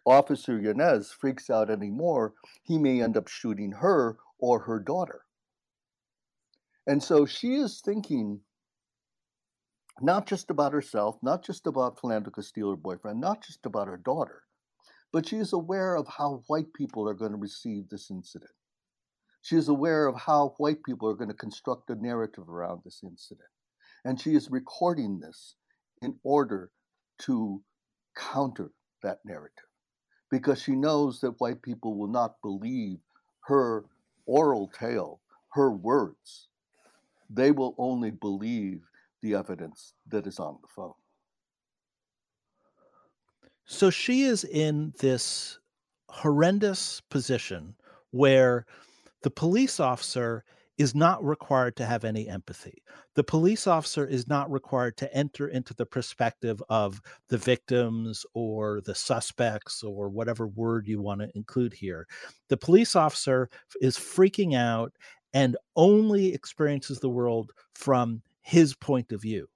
[0.04, 5.22] Officer Yanez freaks out anymore, he may end up shooting her or her daughter.
[6.86, 8.40] And so she is thinking
[10.00, 13.96] not just about herself, not just about Philando Castile, her boyfriend, not just about her
[13.96, 14.42] daughter,
[15.12, 18.50] but she is aware of how white people are going to receive this incident.
[19.42, 23.00] She is aware of how white people are going to construct a narrative around this
[23.02, 23.48] incident.
[24.04, 25.56] And she is recording this
[26.02, 26.70] in order
[27.22, 27.62] to
[28.18, 28.70] counter
[29.02, 29.64] that narrative
[30.30, 32.98] because she knows that white people will not believe
[33.44, 33.84] her
[34.26, 36.48] oral tale, her words.
[37.30, 38.82] They will only believe
[39.22, 40.92] the evidence that is on the phone.
[43.64, 45.58] So she is in this
[46.08, 47.74] horrendous position
[48.10, 48.66] where
[49.22, 50.44] the police officer
[50.78, 52.82] is not required to have any empathy.
[53.14, 58.80] The police officer is not required to enter into the perspective of the victims or
[58.82, 62.06] the suspects or whatever word you want to include here.
[62.48, 64.92] The police officer is freaking out
[65.34, 69.48] and only experiences the world from his point of view.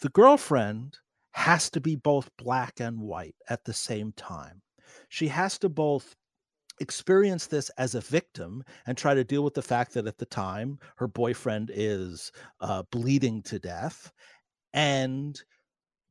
[0.00, 0.98] The girlfriend
[1.30, 4.60] has to be both black and white at the same time.
[5.08, 6.16] She has to both
[6.82, 10.26] experience this as a victim and try to deal with the fact that at the
[10.26, 14.12] time her boyfriend is uh, bleeding to death
[14.74, 15.42] and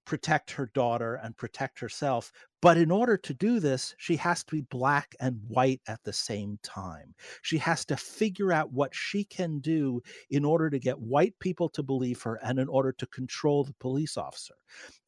[0.05, 2.31] protect her daughter and protect herself.
[2.62, 6.13] But in order to do this, she has to be black and white at the
[6.13, 7.15] same time.
[7.41, 11.69] She has to figure out what she can do in order to get white people
[11.69, 14.55] to believe her and in order to control the police officer.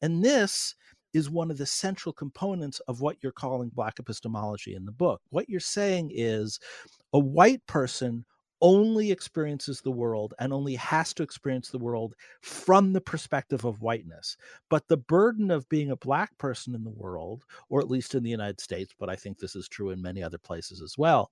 [0.02, 0.74] And this
[1.14, 5.22] is one of the central components of what you're calling Black epistemology in the book.
[5.30, 6.60] What you're saying is
[7.12, 8.26] a white person
[8.60, 13.82] only experiences the world and only has to experience the world from the perspective of
[13.82, 14.36] whiteness.
[14.70, 18.22] But the burden of being a black person in the world, or at least in
[18.22, 21.30] the United States, but I think this is true in many other places as well,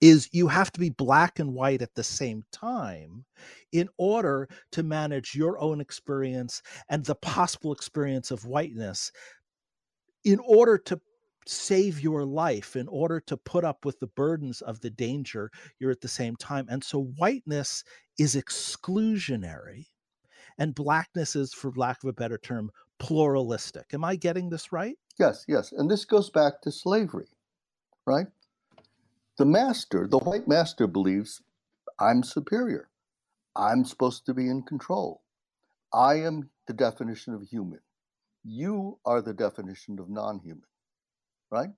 [0.00, 3.24] is you have to be black and white at the same time
[3.72, 9.12] in order to manage your own experience and the possible experience of whiteness
[10.24, 11.00] in order to
[11.46, 15.90] save your life in order to put up with the burdens of the danger you're
[15.90, 16.66] at the same time.
[16.70, 17.84] And so whiteness
[18.18, 19.86] is exclusionary
[20.58, 23.92] and blackness is for lack of a better term pluralistic.
[23.92, 24.96] Am i getting this right?
[25.18, 27.28] Yes yes and this goes back to slavery
[28.06, 28.28] right
[29.36, 31.42] the master, the white master, believes
[31.98, 32.88] I'm superior.
[33.56, 35.22] I'm supposed to be in control.
[35.92, 37.80] I am the definition of human.
[38.44, 40.68] You are the definition of non human,
[41.50, 41.70] right?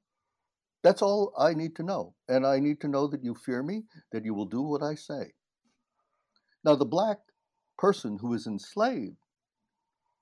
[0.82, 2.14] That's all I need to know.
[2.28, 4.94] And I need to know that you fear me, that you will do what I
[4.94, 5.32] say.
[6.64, 7.18] Now, the black
[7.78, 9.16] person who is enslaved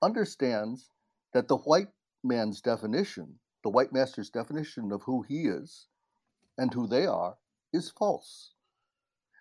[0.01, 0.89] understands
[1.33, 1.89] that the white
[2.23, 5.87] man's definition, the white master's definition of who he is,
[6.57, 7.37] and who they are
[7.73, 8.51] is false.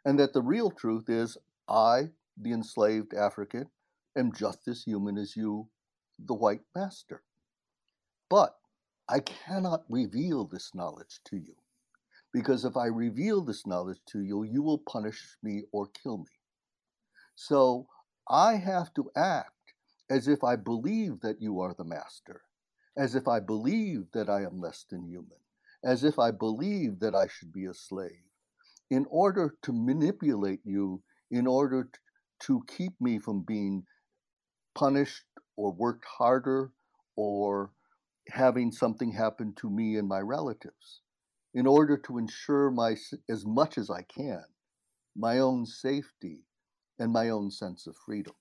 [0.05, 3.71] And that the real truth is I, the enslaved African,
[4.17, 5.69] am just as human as you,
[6.19, 7.23] the white master.
[8.29, 8.55] But
[9.09, 11.55] I cannot reveal this knowledge to you.
[12.33, 16.41] Because if I reveal this knowledge to you, you will punish me or kill me.
[17.37, 17.87] So
[18.29, 19.51] I have to act
[20.11, 22.43] as if I believe that you are the master,
[22.97, 25.39] as if I believe that I am less than human,
[25.85, 28.25] as if I believe that I should be a slave,
[28.91, 31.91] in order to manipulate you, in order
[32.41, 33.85] to keep me from being
[34.75, 35.25] punished
[35.57, 36.73] or worked harder
[37.17, 37.71] or
[38.29, 41.03] having something happen to me and my relatives,
[41.53, 42.97] in order to ensure my,
[43.29, 44.43] as much as I can,
[45.17, 46.41] my own safety
[46.99, 48.35] and my own sense of freedom.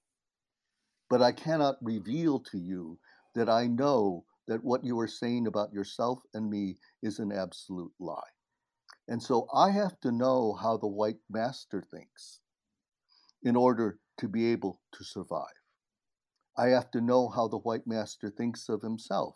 [1.10, 3.00] But I cannot reveal to you
[3.36, 7.94] that I know that what you are saying about yourself and me is an absolute
[8.00, 8.22] lie.
[9.08, 12.40] And so I have to know how the white master thinks
[13.44, 15.48] in order to be able to survive.
[16.58, 19.36] I have to know how the white master thinks of himself.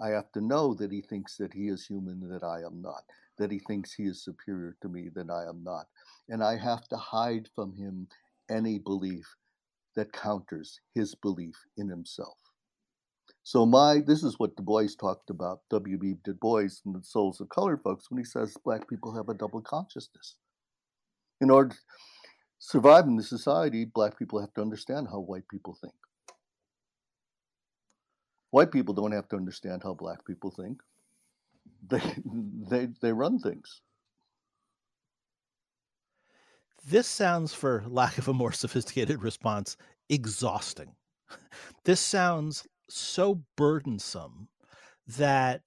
[0.00, 3.04] I have to know that he thinks that he is human, that I am not.
[3.38, 5.86] that he thinks he is superior to me that I am not.
[6.28, 8.08] And I have to hide from him
[8.50, 9.26] any belief
[9.96, 12.38] that counters his belief in himself.
[13.48, 16.16] So my this is what Du Bois talked about, W.B.
[16.22, 19.34] Du Bois and the souls of colored folks when he says black people have a
[19.34, 20.34] double consciousness.
[21.40, 21.76] In order to
[22.58, 25.94] survive in the society, black people have to understand how white people think.
[28.50, 30.82] White people don't have to understand how black people think.
[31.88, 32.02] They
[32.68, 33.80] they they run things.
[36.86, 39.78] This sounds, for lack of a more sophisticated response,
[40.10, 40.92] exhausting.
[41.84, 44.48] This sounds so burdensome
[45.06, 45.62] that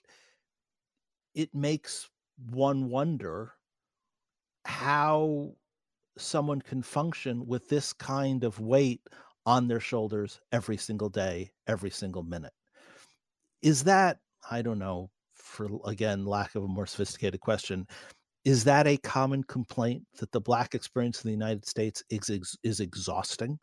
[1.33, 3.53] it makes one wonder
[4.65, 5.55] how
[6.17, 9.01] someone can function with this kind of weight
[9.45, 12.53] on their shoulders every single day, every single minute.
[13.61, 14.19] Is that,
[14.49, 17.87] I don't know, for again, lack of a more sophisticated question,
[18.45, 22.79] is that a common complaint that the Black experience in the United States is, is
[22.79, 23.59] exhausting?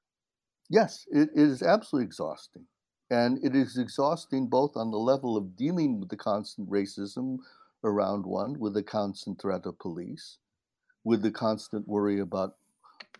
[0.70, 2.66] Yes, it is absolutely exhausting.
[3.10, 7.38] And it is exhausting both on the level of dealing with the constant racism
[7.82, 10.38] around one, with the constant threat of police,
[11.04, 12.56] with the constant worry about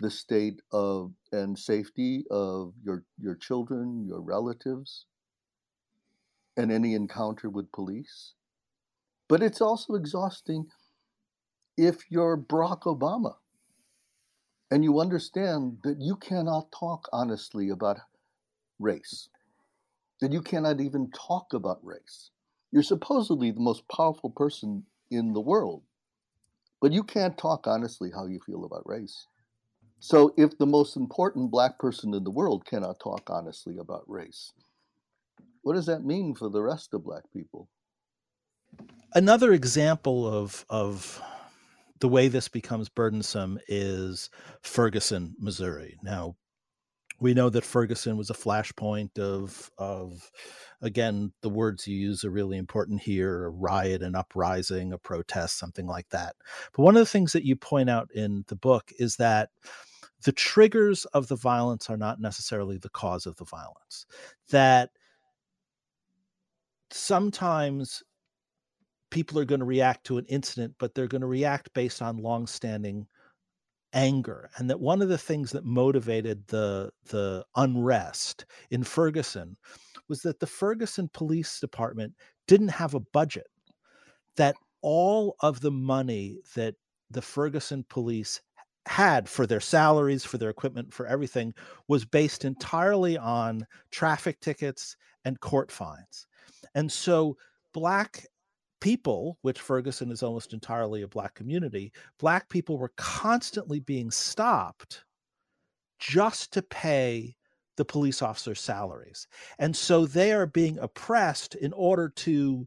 [0.00, 5.06] the state of and safety of your your children, your relatives,
[6.56, 8.34] and any encounter with police.
[9.28, 10.66] But it's also exhausting
[11.76, 13.36] if you're Barack Obama
[14.70, 17.98] and you understand that you cannot talk honestly about
[18.78, 19.28] race
[20.20, 22.30] that you cannot even talk about race.
[22.72, 25.82] You're supposedly the most powerful person in the world,
[26.80, 29.26] but you can't talk honestly how you feel about race.
[30.00, 34.52] So, if the most important black person in the world cannot talk honestly about race,
[35.62, 37.68] what does that mean for the rest of black people?
[39.14, 41.20] Another example of, of
[42.00, 44.30] the way this becomes burdensome is
[44.62, 45.98] Ferguson, Missouri.
[46.02, 46.36] Now,
[47.20, 50.30] we know that Ferguson was a flashpoint of of
[50.80, 55.58] again the words you use are really important here a riot an uprising a protest
[55.58, 56.36] something like that.
[56.74, 59.50] But one of the things that you point out in the book is that
[60.24, 64.06] the triggers of the violence are not necessarily the cause of the violence
[64.50, 64.90] that
[66.90, 68.02] sometimes
[69.10, 72.18] people are going to react to an incident but they're going to react based on
[72.18, 73.06] long-standing
[73.98, 79.56] anger and that one of the things that motivated the the unrest in Ferguson
[80.08, 82.14] was that the Ferguson Police Department
[82.46, 83.48] didn't have a budget
[84.36, 86.76] that all of the money that
[87.10, 88.40] the Ferguson police
[88.86, 91.52] had for their salaries for their equipment for everything
[91.88, 96.26] was based entirely on traffic tickets and court fines.
[96.76, 97.36] And so
[97.74, 98.26] black
[98.80, 105.04] people, which Ferguson is almost entirely a black community, black people were constantly being stopped
[105.98, 107.34] just to pay
[107.76, 109.26] the police officers' salaries.
[109.58, 112.66] And so they are being oppressed in order to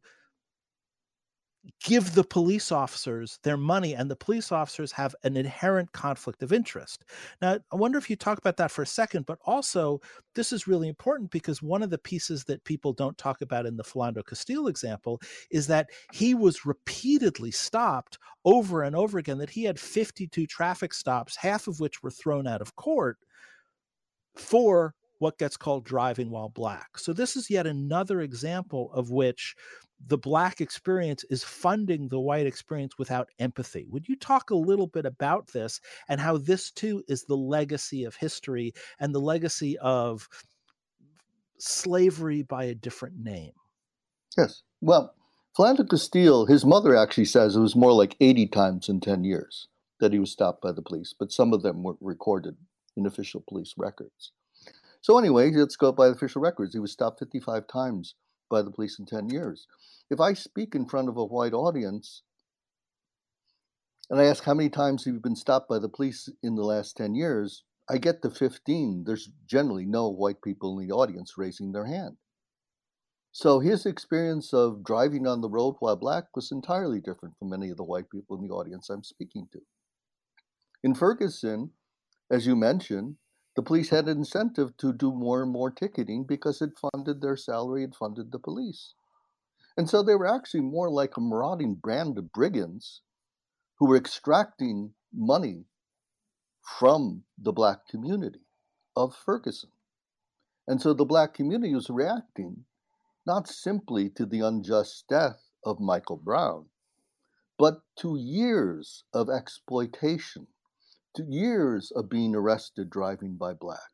[1.84, 6.52] give the police officers their money and the police officers have an inherent conflict of
[6.52, 7.06] interest.
[7.42, 10.02] Now, I wonder if you talk about that for a second, but also
[10.34, 13.78] this is really important because one of the pieces that people don't talk about in
[13.78, 19.52] the Philando Castile example is that he was repeatedly stopped over and over again, that
[19.52, 23.18] he had 52 traffic stops, half of which were thrown out of court
[24.36, 26.98] for what gets called driving while black.
[26.98, 29.56] So, this is yet another example of which
[30.08, 33.86] the black experience is funding the white experience without empathy.
[33.90, 35.80] Would you talk a little bit about this
[36.10, 40.28] and how this too is the legacy of history and the legacy of
[41.58, 43.54] slavery by a different name?
[44.38, 44.64] Yes.
[44.82, 45.14] Well,
[45.58, 49.68] Philando Castile, his mother actually says it was more like 80 times in 10 years
[50.00, 52.56] that he was stopped by the police, but some of them were recorded
[52.96, 54.32] in official police records.
[55.02, 56.74] So, anyway, let's go by the official records.
[56.74, 58.16] He was stopped 55 times
[58.52, 59.66] by the police in 10 years.
[60.12, 62.22] If I speak in front of a white audience
[64.12, 66.66] and I ask how many times have you been stopped by the police in the
[66.66, 69.06] last 10 years, I get to 15.
[69.06, 72.18] There's generally no white people in the audience raising their hand.
[73.32, 77.70] So his experience of driving on the road while black was entirely different from many
[77.70, 79.62] of the white people in the audience I'm speaking to.
[80.84, 81.72] In Ferguson,
[82.30, 83.16] as you mentioned,
[83.56, 87.36] the police had an incentive to do more and more ticketing because it funded their
[87.36, 88.94] salary, it funded the police.
[89.78, 93.02] And so they were actually more like a marauding band of brigands
[93.76, 95.66] who were extracting money
[96.62, 98.46] from the black community
[98.96, 99.72] of Ferguson.
[100.68, 102.66] And so the black community was reacting
[103.26, 106.66] not simply to the unjust death of Michael Brown,
[107.58, 110.48] but to years of exploitation,
[111.18, 113.92] years of being arrested driving by black,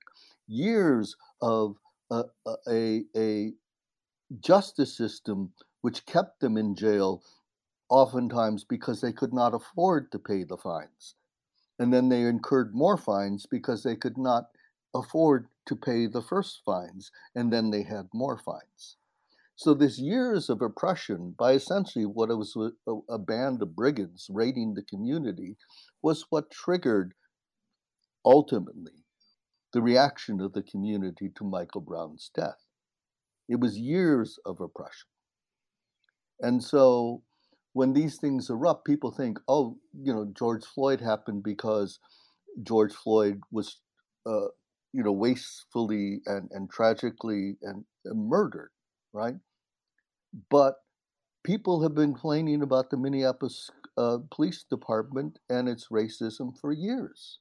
[0.48, 1.78] years of
[2.12, 2.24] a,
[2.68, 3.54] a, a
[4.40, 5.52] justice system
[5.82, 7.24] which kept them in jail
[7.90, 11.16] oftentimes because they could not afford to pay the fines.
[11.80, 14.46] And then they incurred more fines because they could not
[14.94, 18.98] afford to pay the first fines, and then they had more fines.
[19.56, 24.74] So this years of oppression by essentially what was a, a band of brigands raiding
[24.74, 25.58] the community
[26.02, 27.14] was what triggered
[28.26, 29.04] ultimately
[29.74, 32.66] the reaction of the community to Michael Brown's death.
[33.50, 35.10] It was years of oppression.
[36.40, 37.24] And so
[37.74, 42.00] when these things erupt, people think, oh, you know, George Floyd happened because
[42.64, 43.78] George Floyd was,
[44.26, 44.48] uh,
[44.94, 48.72] you know, wastefully and, and tragically and, and murdered,
[49.14, 49.36] right?
[50.50, 50.76] But
[51.44, 57.40] people have been complaining about the Minneapolis uh, Police Department and its racism for years.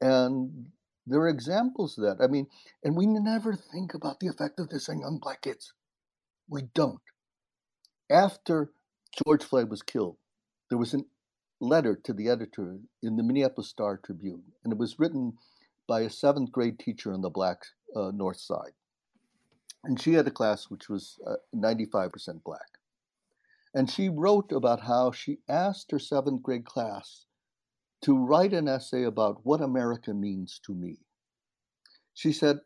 [0.00, 0.66] And
[1.06, 2.24] there are examples of that.
[2.24, 2.46] I mean,
[2.82, 5.72] and we never think about the effect of this on young black kids.
[6.48, 7.00] We don't.
[8.10, 8.70] After
[9.24, 10.16] George Floyd was killed,
[10.68, 11.04] there was a
[11.60, 15.34] letter to the editor in the Minneapolis Star Tribune, and it was written
[15.86, 17.62] by a seventh grade teacher on the Black
[17.94, 18.72] uh, North Side.
[19.84, 22.69] And she had a class which was uh, 95% black.
[23.74, 27.26] And she wrote about how she asked her seventh grade class
[28.02, 30.98] to write an essay about what America means to me.
[32.14, 32.60] She said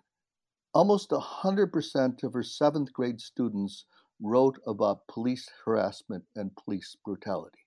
[0.73, 3.85] almost 100% of her seventh grade students
[4.21, 7.67] wrote about police harassment and police brutality.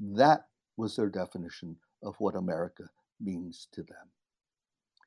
[0.00, 0.46] That
[0.76, 2.84] was their definition of what America
[3.20, 4.08] means to them.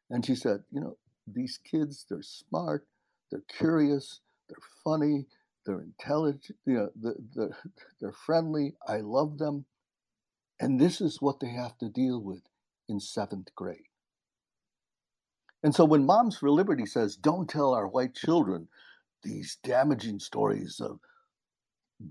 [0.10, 0.98] And she said, you know,
[1.28, 2.86] these kids, they're smart,
[3.30, 5.28] they're curious, they're funny,
[5.66, 7.58] they're intelligent, you know, they're, they're,
[8.02, 9.66] they're friendly, I love them.
[10.60, 12.44] And this is what they have to deal with
[12.88, 13.86] in seventh grade.
[15.64, 18.68] And so when Moms for Liberty says, don't tell our white children
[19.24, 21.00] these damaging stories of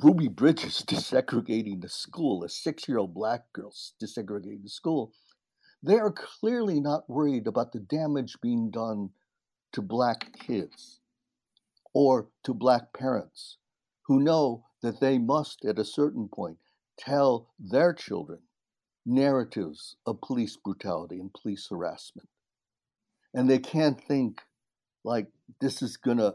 [0.03, 3.72] Ruby Bridges desegregating the school, a six year old black girl
[4.03, 5.12] desegregating the school,
[5.82, 9.11] they are clearly not worried about the damage being done
[9.72, 10.99] to black kids
[11.93, 13.59] or to black parents
[14.07, 16.59] who know that they must, at a certain point,
[16.99, 18.41] tell their children
[19.07, 22.28] narratives of police brutality and police harassment.
[23.34, 24.41] And they can't think
[25.05, 25.28] like
[25.61, 26.34] this is going to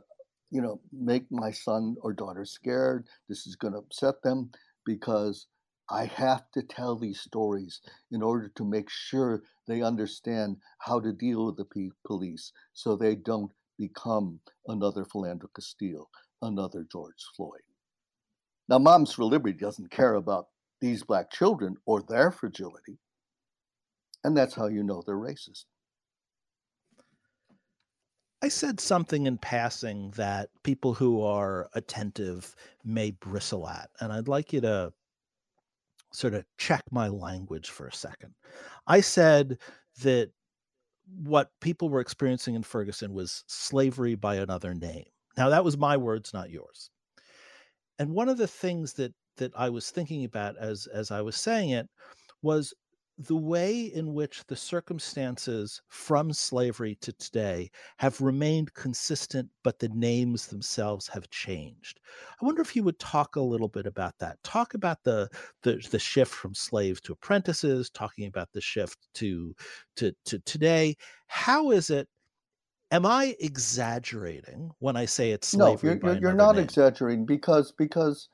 [0.52, 3.08] you know, make my son or daughter scared.
[3.28, 4.52] This is going to upset them
[4.86, 5.48] because
[5.90, 7.82] I have to tell these stories
[8.12, 13.16] in order to make sure they understand how to deal with the police so they
[13.16, 16.10] don't become another Philando Castile,
[16.42, 17.62] another George Floyd.
[18.68, 20.48] Now, Moms for Liberty doesn't care about
[20.82, 22.98] these black children or their fragility,
[24.24, 25.66] and that's how you know they're racist.
[28.42, 34.28] I said something in passing that people who are attentive may bristle at, and I'd
[34.28, 34.94] like you to
[36.12, 38.34] sort of check my language for a second.
[38.88, 39.58] I said
[40.02, 40.32] that
[41.08, 45.06] what people were experiencing in Ferguson was slavery by another name.
[45.38, 46.90] Now that was my words, not yours.
[48.00, 51.36] And one of the things that that I was thinking about as as I was
[51.36, 51.88] saying it
[52.42, 52.74] was
[53.18, 59.88] the way in which the circumstances from slavery to today have remained consistent, but the
[59.90, 62.02] names themselves have changed.
[62.42, 64.44] I wonder if you would talk a little bit about that.
[64.44, 65.30] Talk about the
[65.62, 69.56] the, the shift from slaves to apprentices, talking about the shift to
[69.96, 70.96] to to today.
[71.28, 72.10] How is it?
[72.92, 75.96] Am I exaggerating when I say it's slavery?
[75.96, 76.66] No, you're, you're, not name?
[76.66, 78.30] exaggerating because because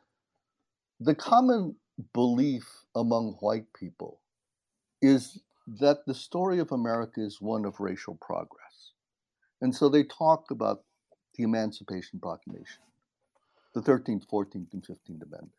[0.99, 1.75] the common
[2.13, 4.20] belief among white people
[5.01, 8.91] is that the story of America is one of racial progress.
[9.61, 10.83] And so they talk about
[11.35, 12.83] the Emancipation Proclamation,
[13.73, 15.51] the 13th, 14th, and 15th Amendment.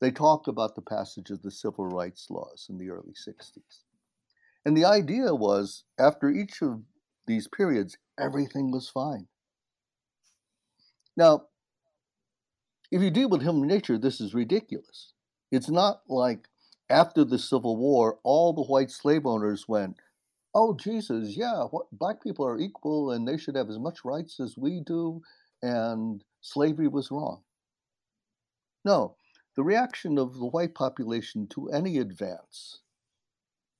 [0.00, 3.82] They talk about the passage of the civil rights laws in the early 60s.
[4.64, 6.82] And the idea was after each of
[7.26, 9.26] these periods, everything was fine.
[11.16, 11.46] Now,
[12.90, 15.12] if you deal with human nature, this is ridiculous.
[15.50, 16.47] It's not like
[16.90, 19.98] after the Civil War, all the white slave owners went,
[20.54, 24.40] "Oh Jesus, yeah, what, black people are equal and they should have as much rights
[24.40, 25.22] as we do,"
[25.62, 27.42] and slavery was wrong.
[28.84, 29.16] No,
[29.56, 32.80] the reaction of the white population to any advance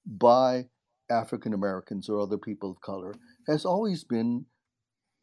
[0.07, 0.69] by
[1.11, 3.15] African Americans or other people of color
[3.47, 4.47] has always been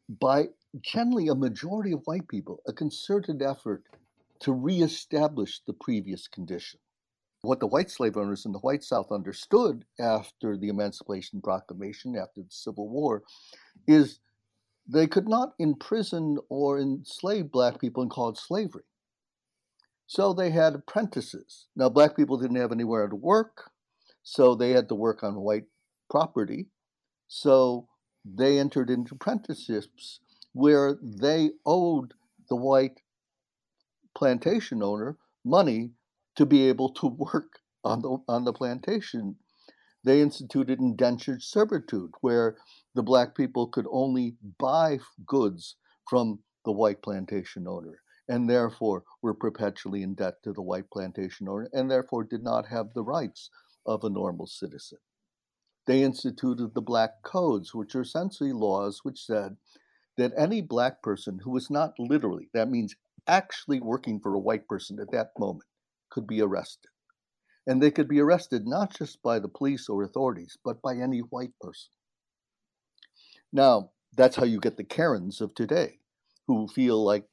[0.08, 0.48] by
[0.80, 3.84] generally a majority of white people, a concerted effort
[4.40, 6.80] to reestablish the previous condition.
[7.46, 12.42] What the white slave owners in the white South understood after the Emancipation Proclamation, after
[12.42, 13.22] the Civil War,
[13.86, 14.20] is
[14.88, 18.84] they could not imprison or enslave black people and call it slavery.
[20.06, 21.66] So they had apprentices.
[21.74, 23.70] Now, black people didn't have anywhere to work,
[24.22, 25.64] so they had to work on white
[26.08, 26.66] property.
[27.26, 27.88] So
[28.24, 30.20] they entered into apprenticeships
[30.52, 32.14] where they owed
[32.48, 33.00] the white
[34.16, 35.90] plantation owner money
[36.36, 39.36] to be able to work on the on the plantation.
[40.04, 42.56] They instituted indentured servitude, where
[42.94, 45.76] the black people could only buy goods
[46.08, 51.48] from the white plantation owner, and therefore were perpetually in debt to the white plantation
[51.48, 53.50] owner, and therefore did not have the rights
[53.84, 54.98] of a normal citizen.
[55.86, 59.56] They instituted the Black Codes, which are essentially laws which said
[60.16, 62.96] that any black person who was not literally, that means
[63.28, 65.68] actually working for a white person at that moment,
[66.10, 66.90] could be arrested.
[67.66, 71.18] And they could be arrested not just by the police or authorities, but by any
[71.18, 71.90] white person.
[73.52, 75.98] Now, that's how you get the Karens of today
[76.46, 77.24] who feel like,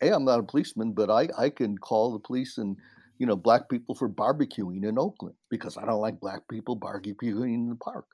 [0.00, 2.76] hey, I'm not a policeman, but I, I can call the police and,
[3.18, 7.54] you know, black people for barbecuing in Oakland because I don't like black people barbecuing
[7.54, 8.06] in the park.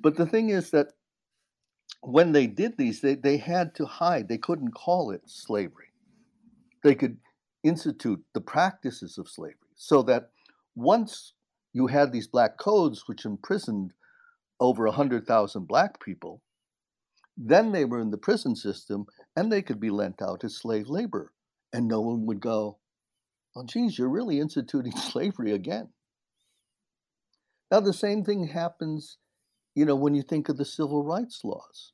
[0.00, 0.92] But the thing is that
[2.02, 4.28] when they did these, they, they had to hide.
[4.28, 5.92] They couldn't call it slavery.
[6.84, 7.18] They could
[7.62, 10.30] institute the practices of slavery so that
[10.74, 11.34] once
[11.72, 13.92] you had these black codes which imprisoned
[14.60, 16.42] over 100,000 black people,
[17.36, 19.06] then they were in the prison system
[19.36, 21.32] and they could be lent out as slave labor.
[21.72, 22.78] And no one would go,
[23.54, 25.90] oh, geez, you're really instituting slavery again.
[27.70, 29.18] Now, the same thing happens,
[29.74, 31.92] you know, when you think of the civil rights laws,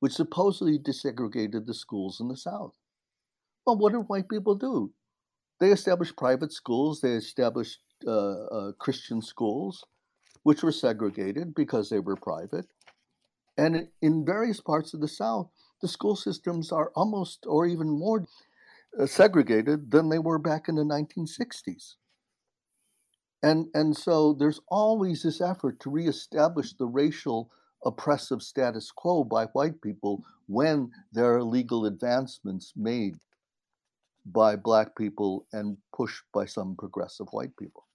[0.00, 2.74] which supposedly desegregated the schools in the South.
[3.66, 4.92] Well, what did white people do?
[5.60, 9.84] They established private schools, they established uh, uh, Christian schools,
[10.42, 12.66] which were segregated because they were private.
[13.58, 15.50] And in various parts of the South,
[15.82, 18.24] the school systems are almost or even more
[18.98, 21.96] uh, segregated than they were back in the 1960s.
[23.42, 27.50] And, and so there's always this effort to reestablish the racial
[27.84, 33.18] oppressive status quo by white people when there are legal advancements made
[34.26, 37.86] by black people and pushed by some progressive white people.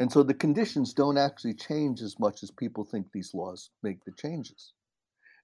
[0.00, 4.04] And so the conditions don't actually change as much as people think these laws make
[4.04, 4.72] the changes.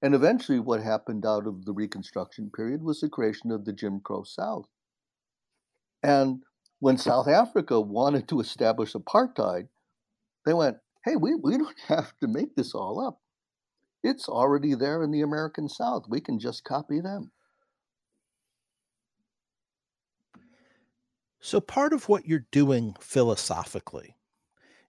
[0.03, 4.01] And eventually, what happened out of the Reconstruction period was the creation of the Jim
[4.01, 4.69] Crow South.
[6.03, 6.43] And
[6.79, 9.69] when South Africa wanted to establish apartheid,
[10.47, 13.21] they went, hey, we, we don't have to make this all up.
[14.05, 16.05] It's already there in the American South.
[16.09, 17.33] We can just copy them.
[21.41, 24.17] So, part of what you're doing philosophically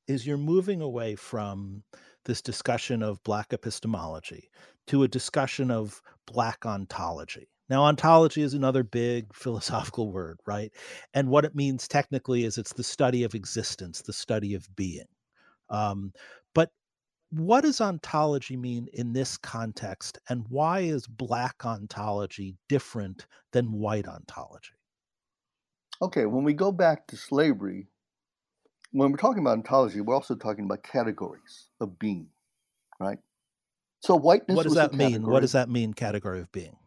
[0.08, 1.84] is you're moving away from
[2.26, 4.50] this discussion of Black epistemology
[4.88, 7.48] to a discussion of Black ontology.
[7.70, 10.72] Now, ontology is another big philosophical word, right?
[11.14, 15.08] And what it means technically is it's the study of existence, the study of being.
[15.70, 16.14] Um,
[16.56, 16.72] but
[17.30, 24.08] what does ontology mean in this context, and why is Black ontology different than white
[24.08, 24.79] ontology?
[26.02, 27.88] Okay, when we go back to slavery,
[28.92, 32.28] when we're talking about ontology, we're also talking about categories of being,
[33.00, 33.20] right?
[34.02, 34.56] So whiteness.
[34.56, 35.28] What does that mean?
[35.28, 35.94] What does that mean?
[35.94, 36.78] Category of being.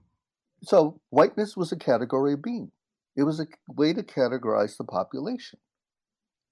[0.62, 2.70] So whiteness was a category of being.
[3.16, 5.58] It was a way to categorize the population.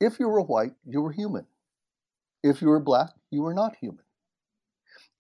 [0.01, 1.47] If you were white, you were human.
[2.43, 4.05] If you were black, you were not human.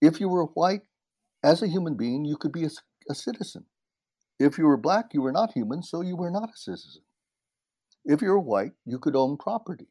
[0.01, 0.83] If you were white,
[1.43, 2.71] as a human being, you could be a,
[3.09, 3.65] a citizen.
[4.39, 7.03] If you were black, you were not human, so you were not a citizen.
[8.05, 9.89] If you were white, you could own property.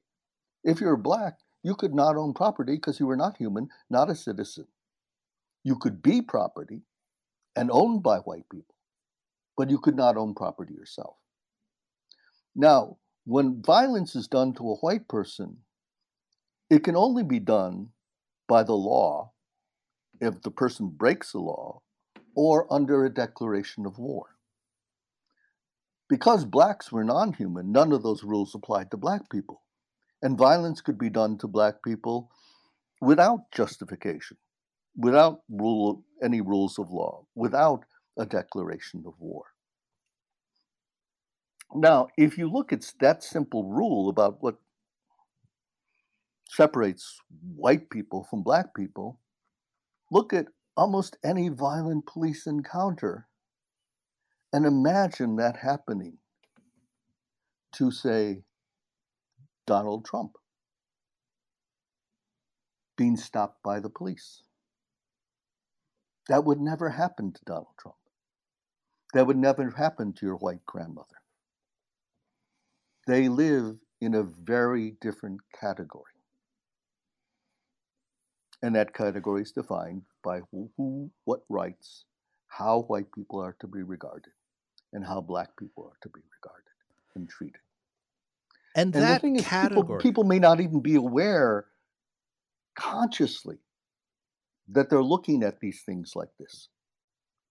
[0.64, 4.10] If you were black, you could not own property because you were not human, not
[4.10, 4.68] a citizen.
[5.64, 6.84] You could be property
[7.56, 8.76] and owned by white people,
[9.58, 11.16] but you could not own property yourself.
[12.56, 15.58] Now, when violence is done to a white person,
[16.70, 17.90] it can only be done
[18.48, 19.32] by the law
[20.22, 21.82] if the person breaks the law
[22.36, 24.36] or under a declaration of war.
[26.10, 29.62] Because blacks were non human, none of those rules applied to black people.
[30.22, 32.32] And violence could be done to black people
[33.00, 34.38] without justification,
[34.98, 37.86] without rule, any rules of law, without
[38.18, 39.46] a declaration of war.
[41.74, 44.56] Now, if you look at that simple rule about what
[46.50, 47.20] separates
[47.56, 49.20] white people from black people,
[50.12, 53.29] look at almost any violent police encounter
[54.52, 56.18] and imagine that happening
[57.74, 58.44] to, say,
[59.68, 60.32] Donald Trump
[62.98, 64.44] being stopped by the police.
[66.28, 67.96] That would never happen to Donald Trump.
[69.14, 71.08] That would never happen to your white grandmother.
[73.08, 76.14] They live in a very different category.
[78.62, 82.06] And that category is defined by who, who, what rights,
[82.48, 84.34] how white people are to be regarded,
[84.94, 86.66] and how black people are to be regarded
[87.16, 87.62] and treated.
[88.76, 91.66] And, and that is, category, people, people may not even be aware
[92.76, 93.58] consciously
[94.70, 96.70] that they're looking at these things like this,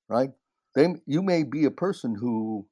[0.08, 0.30] right?
[0.74, 2.66] They, you may be a person who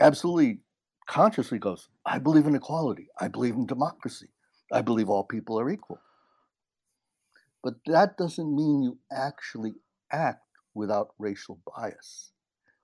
[0.00, 0.60] absolutely
[1.06, 3.08] consciously goes, I believe in equality.
[3.20, 4.28] I believe in democracy.
[4.72, 6.00] I believe all people are equal.
[7.62, 9.74] But that doesn't mean you actually
[10.12, 10.44] act
[10.74, 12.30] without racial bias.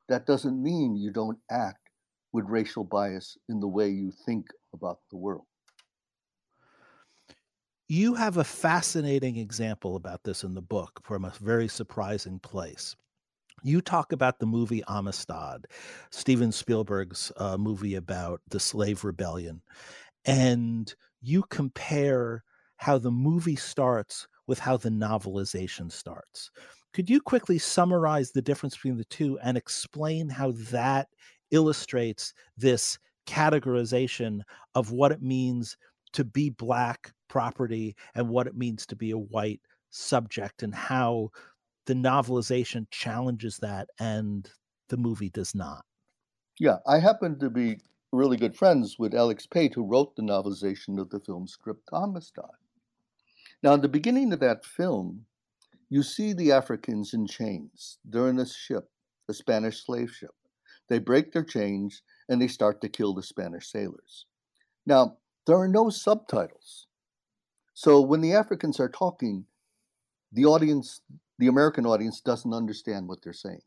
[0.08, 1.90] That doesn't mean you don't act
[2.32, 5.46] with racial bias in the way you think about the world.
[7.88, 12.96] You have a fascinating example about this in the book from a very surprising place.
[13.62, 15.66] You talk about the movie Amistad,
[16.10, 19.62] Steven Spielberg's uh, movie about the slave rebellion,
[20.24, 22.44] and you compare
[22.76, 26.50] how the movie starts with how the novelization starts.
[26.94, 31.08] Could you quickly summarize the difference between the two and explain how that
[31.50, 34.42] illustrates this categorization
[34.76, 35.76] of what it means
[36.12, 41.30] to be black property and what it means to be a white subject and how
[41.86, 44.48] the novelization challenges that and
[44.88, 45.84] the movie does not.
[46.60, 47.80] Yeah, I happen to be
[48.12, 52.44] really good friends with Alex Pate, who wrote the novelization of the film script Amistad.
[53.64, 55.26] Now, in the beginning of that film,
[55.94, 57.98] you see the Africans in chains.
[58.04, 58.88] They're in a ship,
[59.28, 60.32] a Spanish slave ship.
[60.88, 64.26] They break their chains and they start to kill the Spanish sailors.
[64.86, 66.88] Now, there are no subtitles.
[67.74, 69.44] So when the Africans are talking,
[70.32, 71.00] the audience,
[71.38, 73.62] the American audience, doesn't understand what they're saying.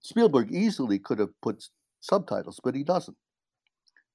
[0.00, 1.68] Spielberg easily could have put
[2.00, 3.18] subtitles, but he doesn't.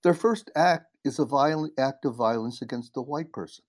[0.02, 3.64] Their first act is a violent act of violence against the white person.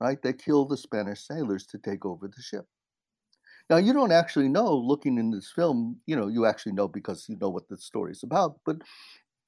[0.00, 0.20] Right?
[0.22, 2.66] They kill the Spanish sailors to take over the ship.
[3.68, 7.26] Now you don't actually know looking in this film, you know, you actually know because
[7.28, 8.76] you know what the story is about, but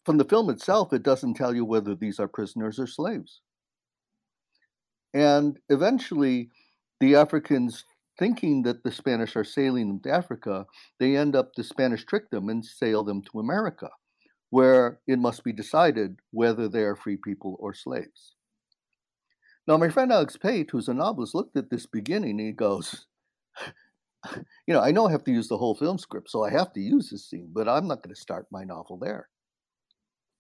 [0.04, 3.42] from the film itself, it doesn't tell you whether these are prisoners or slaves.
[5.14, 6.50] And eventually,
[7.00, 7.84] the Africans,
[8.18, 10.66] thinking that the Spanish are sailing to Africa,
[10.98, 13.90] they end up, the Spanish trick them and sail them to America,
[14.50, 18.34] where it must be decided whether they are free people or slaves.
[19.68, 23.04] Now, my friend Alex Pate, who's a novelist, looked at this beginning and he goes,
[24.34, 26.72] You know, I know I have to use the whole film script, so I have
[26.72, 29.28] to use this scene, but I'm not going to start my novel there.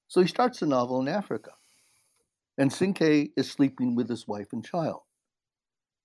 [0.08, 1.50] So he starts the novel in Africa.
[2.56, 5.02] And Cinque is sleeping with his wife and child.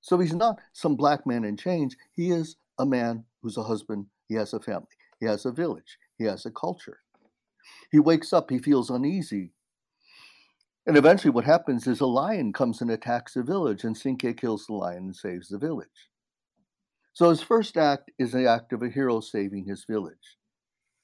[0.02, 1.96] So he's not some black man in chains.
[2.12, 4.06] He is a man who's a husband.
[4.28, 4.88] He has a family.
[5.22, 5.98] He has a village.
[6.18, 7.00] He has a culture.
[7.90, 8.50] He wakes up.
[8.50, 9.53] He feels uneasy.
[10.86, 14.66] And eventually, what happens is a lion comes and attacks the village, and Cinque kills
[14.66, 16.10] the lion and saves the village.
[17.14, 20.38] So his first act is the act of a hero saving his village.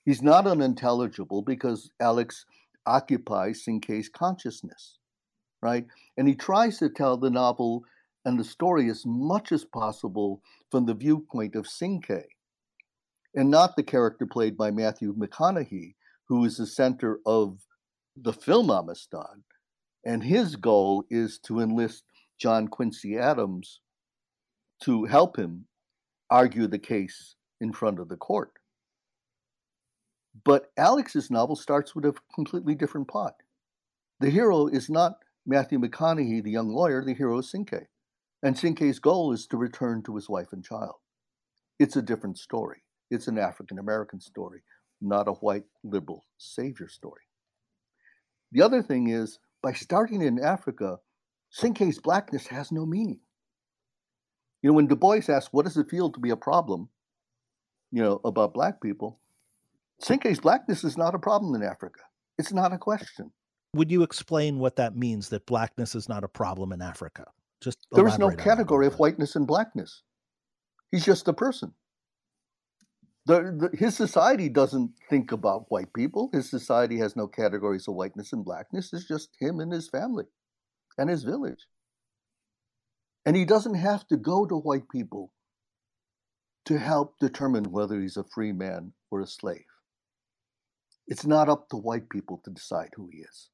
[0.05, 2.45] He's not unintelligible because Alex
[2.85, 4.97] occupies Cinque's consciousness,
[5.61, 5.85] right?
[6.17, 7.85] And he tries to tell the novel
[8.25, 12.27] and the story as much as possible from the viewpoint of Cinque,
[13.35, 15.95] and not the character played by Matthew McConaughey,
[16.27, 17.59] who is the center of
[18.17, 19.43] the film Amistad.
[20.05, 22.03] And his goal is to enlist
[22.39, 23.81] John Quincy Adams
[24.83, 25.65] to help him
[26.29, 28.51] argue the case in front of the court.
[30.45, 33.35] But Alex's novel starts with a completely different plot.
[34.19, 37.87] The hero is not Matthew McConaughey, the young lawyer, the hero is Cinque.
[38.41, 40.95] And Cinque's goal is to return to his wife and child.
[41.77, 42.83] It's a different story.
[43.09, 44.61] It's an African American story,
[45.01, 47.23] not a white liberal savior story.
[48.51, 50.97] The other thing is, by starting in Africa,
[51.51, 53.19] Cinque's blackness has no meaning.
[54.61, 56.89] You know, when Du Bois asks, what does it feel to be a problem,
[57.91, 59.19] you know, about black people,
[60.01, 62.01] Cinque's blackness is not a problem in Africa.
[62.37, 63.31] It's not a question.
[63.75, 67.25] Would you explain what that means that blackness is not a problem in Africa?
[67.61, 70.03] Just there is no category of whiteness and blackness.
[70.91, 71.73] He's just a person.
[73.29, 76.31] The, his society doesn't think about white people.
[76.33, 78.91] His society has no categories of whiteness and blackness.
[78.91, 80.25] It's just him and his family
[80.97, 81.67] and his village.
[83.27, 85.31] And he doesn't have to go to white people
[86.65, 89.69] to help determine whether he's a free man or a slave.
[91.07, 93.49] It's not up to white people to decide who he is.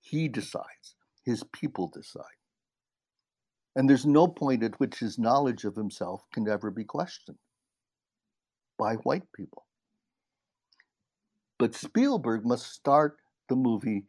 [0.00, 2.24] He decides, his people decide.
[3.76, 7.38] And there's no point at which his knowledge of himself can ever be questioned
[8.78, 9.64] by white people.
[11.58, 13.16] But Spielberg must start
[13.48, 14.04] the movie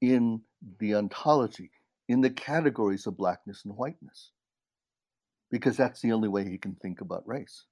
[0.00, 0.42] in
[0.78, 1.70] the ontology,
[2.08, 4.32] in the categories of blackness and whiteness,
[5.50, 7.64] because that's the only way he can think about race.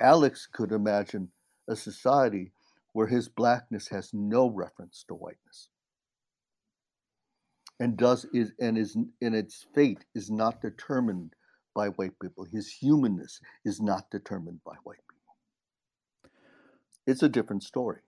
[0.00, 1.30] Alex could imagine
[1.68, 2.52] a society
[2.92, 5.68] where his blackness has no reference to whiteness
[7.80, 11.32] and does is and is in its fate is not determined
[11.74, 15.13] by white people his humanness is not determined by white people
[17.06, 18.00] it's a different story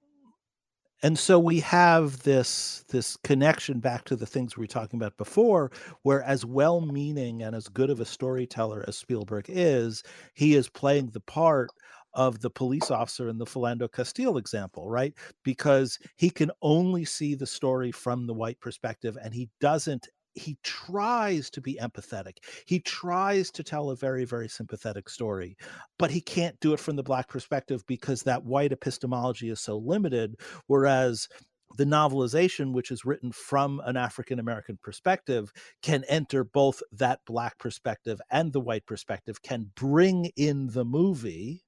[1.03, 5.17] and so we have this this connection back to the things we were talking about
[5.17, 5.71] before
[6.03, 10.03] where as well-meaning and as good of a storyteller as spielberg is
[10.35, 11.71] he is playing the part
[12.17, 15.13] of the police officer in the Philando Castile example, right?
[15.45, 20.59] Because he can only see the story from the white perspective and he doesn't he
[20.63, 22.37] tries to be empathetic.
[22.67, 25.57] He tries to tell a very, very sympathetic story,
[25.99, 29.79] but he can't do it from the black perspective because that white epistemology is so
[29.79, 30.37] limited.
[30.67, 31.29] Whereas
[31.77, 37.59] the novelization, which is written from an African American perspective, can enter both that black
[37.59, 41.66] perspective and the white perspective, can bring in the movie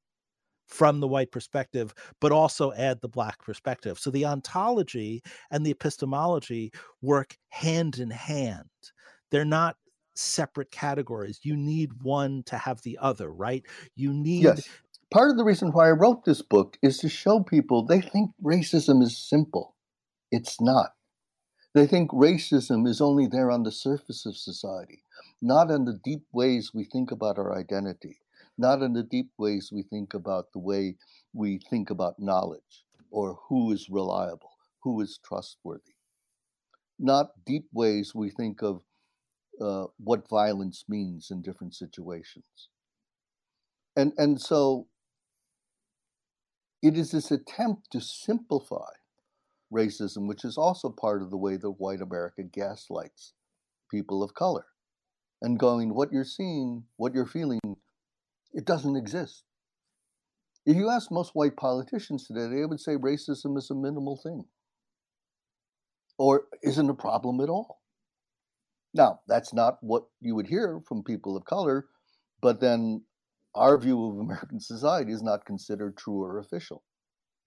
[0.69, 3.99] from the white perspective, but also add the black perspective.
[3.99, 6.71] So the ontology and the epistemology
[7.03, 8.69] work hand in hand.
[9.31, 9.77] They're not
[10.15, 11.41] separate categories.
[11.43, 13.65] You need one to have the other, right?
[13.97, 14.45] You need.
[14.45, 14.69] Yes.
[15.11, 18.31] Part of the reason why I wrote this book is to show people they think
[18.43, 19.75] racism is simple.
[20.31, 20.91] It's not.
[21.75, 25.03] They think racism is only there on the surface of society,
[25.41, 28.19] not in the deep ways we think about our identity
[28.59, 30.97] not in the deep ways we think about the way
[31.33, 34.51] we think about knowledge or who is reliable,
[34.83, 35.95] who is trustworthy.
[36.99, 38.83] Not deep ways we think of
[39.61, 42.69] uh, what violence means in different situations.
[43.97, 44.89] And, and so
[46.83, 48.91] it is this attempt to simplify
[49.73, 53.35] racism, which is also part of the way that white America gaslights
[53.91, 54.67] people of color.
[55.41, 57.61] And going, what you're seeing, what you're feeling
[58.59, 59.45] it doesn't exist.
[60.67, 64.47] If you ask most white politicians today, they would say racism is a minimal thing
[66.19, 67.81] or isn't a problem at all.
[68.93, 71.87] Now, that's not what you would hear from people of color,
[72.43, 73.05] but then
[73.55, 76.83] our view of American society is not considered true or official.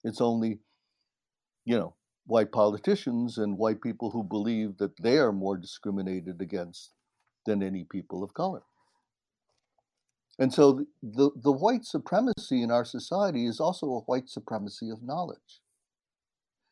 [0.06, 0.60] It's only,
[1.66, 1.94] you know,
[2.26, 6.94] white politicians and white people who believe that they are more discriminated against
[7.46, 8.62] than any people of color.
[10.40, 15.04] And so the, the white supremacy in our society is also a white supremacy of
[15.04, 15.62] knowledge.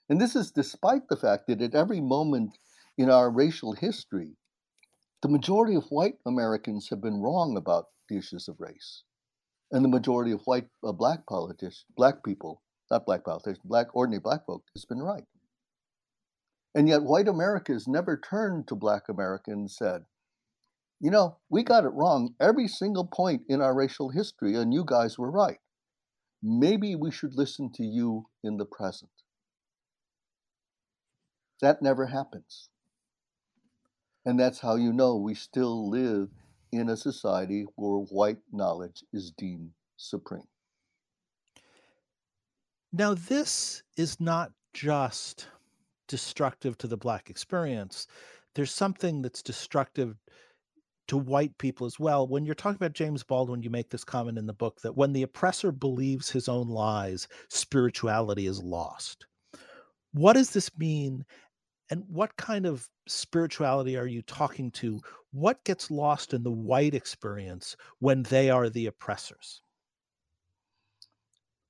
[0.10, 2.58] And this is despite the fact that at every moment
[2.98, 4.38] in our racial history,
[5.22, 9.04] the majority of white Americans have been wrong about the issues of race.
[9.72, 14.22] And the majority of white uh, black politicians, black people, not black politicians, black ordinary
[14.22, 15.26] black folk has been right.
[16.74, 20.06] And yet white America has never turned to black America and said,
[21.00, 24.84] you know, we got it wrong every single point in our racial history, and you
[24.86, 25.60] guys were right.
[26.44, 29.12] Maybe we should listen to you in the present.
[31.62, 32.70] That never happens.
[34.26, 36.30] And that's how you know we still live
[36.72, 40.48] in a society where white knowledge is deemed supreme.
[42.92, 45.48] Now, this is not just
[46.08, 48.08] destructive to the Black experience,
[48.56, 50.18] there's something that's destructive
[51.10, 52.28] to white people as well.
[52.28, 55.12] When you're talking about James Baldwin, you make this comment in the book that when
[55.12, 59.26] the oppressor believes his own lies, spirituality is lost.
[60.14, 61.26] What does this mean?
[61.90, 65.02] And what kind of spirituality are you talking to?
[65.32, 69.62] What gets lost in the white experience when they are the oppressors?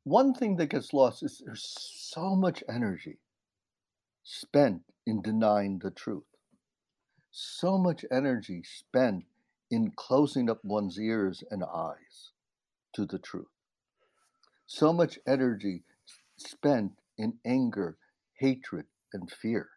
[0.04, 1.76] One thing that gets lost is there's
[2.12, 3.20] so much energy
[4.24, 6.24] spent in denying the truth
[7.32, 9.26] so much energy spent
[9.72, 12.32] in closing up one's ears and eyes
[12.94, 13.48] to the truth.
[14.66, 15.84] So much energy
[16.38, 17.98] spent in anger,
[18.34, 19.70] hatred, and fear.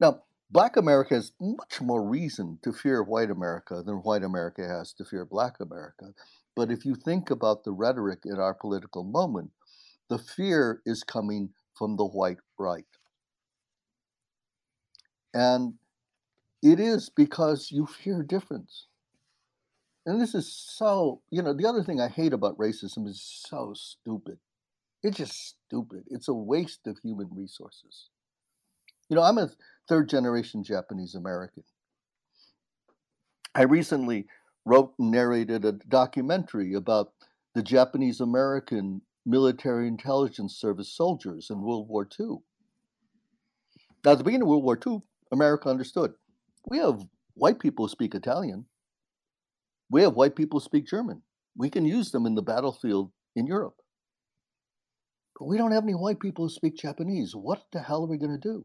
[0.00, 4.92] Now, Black America has much more reason to fear white America than white America has
[4.94, 6.14] to fear Black America.
[6.56, 9.50] But if you think about the rhetoric in our political moment,
[10.08, 12.86] the fear is coming from the white right.
[15.38, 15.74] And
[16.64, 18.88] it is because you fear difference.
[20.04, 23.72] And this is so, you know, the other thing I hate about racism is so
[23.72, 24.38] stupid.
[25.04, 26.02] It's just stupid.
[26.08, 28.08] It's a waste of human resources.
[29.08, 29.52] You know, I'm a
[29.88, 31.62] third generation Japanese American.
[33.54, 34.26] I recently
[34.64, 37.12] wrote and narrated a documentary about
[37.54, 42.38] the Japanese American military intelligence service soldiers in World War II.
[44.04, 45.02] Now, at the beginning of World War II,
[45.32, 46.12] America understood
[46.68, 47.02] we have
[47.34, 48.66] white people who speak Italian,
[49.90, 51.22] we have white people who speak German.
[51.56, 53.76] We can use them in the battlefield in Europe.
[55.38, 57.32] But we don't have any white people who speak Japanese.
[57.34, 58.64] What the hell are we going to do?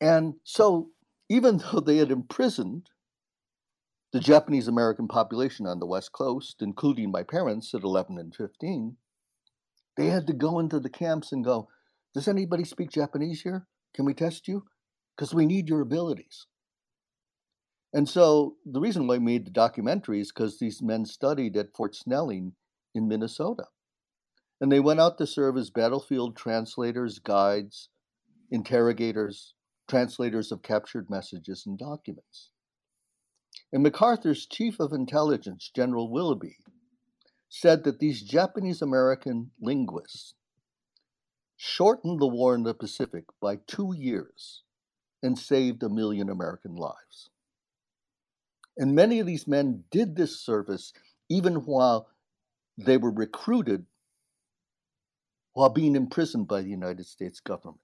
[0.00, 0.90] And so,
[1.28, 2.90] even though they had imprisoned
[4.12, 8.96] the Japanese American population on the West Coast, including my parents at 11 and 15,
[9.96, 11.68] they had to go into the camps and go,
[12.14, 13.66] Does anybody speak Japanese here?
[13.94, 14.64] Can we test you?
[15.16, 16.46] Because we need your abilities.
[17.92, 21.74] And so the reason why I made the documentary is because these men studied at
[21.76, 22.54] Fort Snelling
[22.92, 23.66] in Minnesota.
[24.60, 27.88] And they went out to serve as battlefield translators, guides,
[28.50, 29.54] interrogators,
[29.88, 32.50] translators of captured messages and documents.
[33.72, 36.56] And MacArthur's chief of intelligence, General Willoughby,
[37.48, 40.34] said that these Japanese American linguists
[41.56, 44.62] shortened the war in the Pacific by two years
[45.22, 47.30] and saved a million American lives.
[48.76, 50.92] And many of these men did this service
[51.28, 52.08] even while
[52.76, 53.86] they were recruited
[55.52, 57.80] while being imprisoned by the United States government,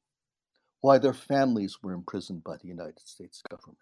[0.80, 3.78] while their families were imprisoned by the United States government.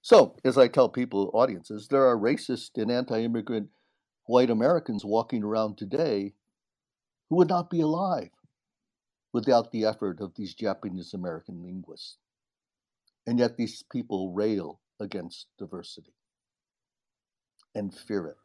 [0.00, 3.68] So, as I tell people, audiences, there are racist and anti immigrant
[4.26, 6.34] white Americans walking around today
[7.34, 8.30] who would not be alive
[9.32, 12.18] without the effort of these Japanese American linguists.
[13.26, 16.14] And yet these people rail against diversity
[17.74, 18.36] and fear it.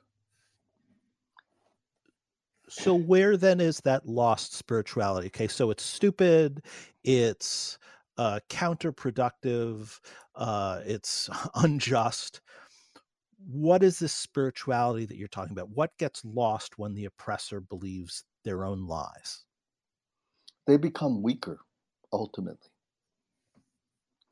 [2.68, 5.28] So, where then is that lost spirituality?
[5.28, 6.64] Okay, so it's stupid,
[7.04, 7.78] it's
[8.18, 10.00] uh, counterproductive,
[10.34, 12.42] uh, it's unjust.
[13.48, 15.70] What is this spirituality that you're talking about?
[15.70, 19.46] What gets lost when the oppressor believes their own lies?
[20.68, 21.60] They become weaker,
[22.12, 22.70] ultimately.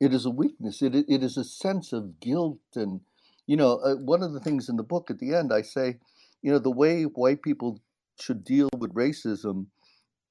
[0.00, 0.82] It is a weakness.
[0.82, 2.60] It, it is a sense of guilt.
[2.74, 3.00] And,
[3.46, 5.98] you know, uh, one of the things in the book at the end, I say,
[6.42, 7.80] you know, the way white people
[8.20, 9.66] should deal with racism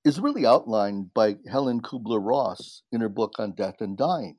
[0.05, 4.38] is really outlined by Helen Kubler Ross in her book on death and dying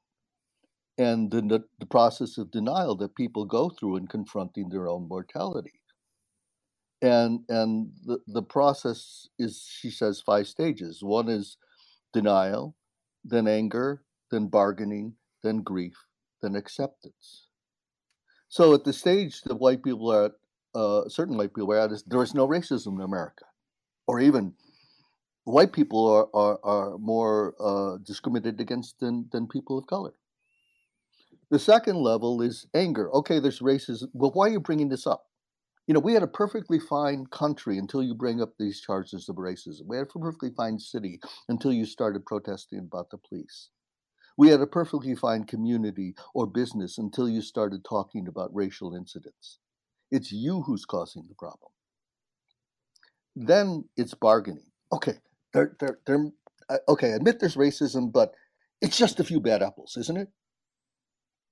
[0.99, 5.73] and the, the process of denial that people go through in confronting their own mortality.
[7.01, 10.99] And, and the, the process is, she says, five stages.
[11.01, 11.57] One is
[12.13, 12.75] denial,
[13.25, 15.95] then anger, then bargaining, then grief,
[16.43, 17.47] then acceptance.
[18.49, 20.33] So at the stage that white people are at,
[20.75, 23.45] uh, certain white people are at, is there is no racism in America,
[24.09, 24.55] or even
[25.45, 30.15] white people are, are, are more uh, discriminated against than, than people of color.
[31.51, 33.11] The second level is anger.
[33.15, 34.09] Okay, there's racism.
[34.13, 35.25] Well, why are you bringing this up?
[35.87, 39.37] You know, we had a perfectly fine country until you bring up these charges of
[39.37, 39.87] racism.
[39.87, 43.71] We had a perfectly fine city until you started protesting about the police.
[44.37, 49.59] We had a perfectly fine community or business until you started talking about racial incidents.
[50.11, 51.73] It's you who's causing the problem.
[53.35, 54.71] Then it's bargaining.
[54.93, 55.15] Okay,
[55.55, 56.27] they're, they're, they're,
[56.89, 58.35] okay, admit there's racism, but
[58.83, 60.29] it's just a few bad apples, isn't it?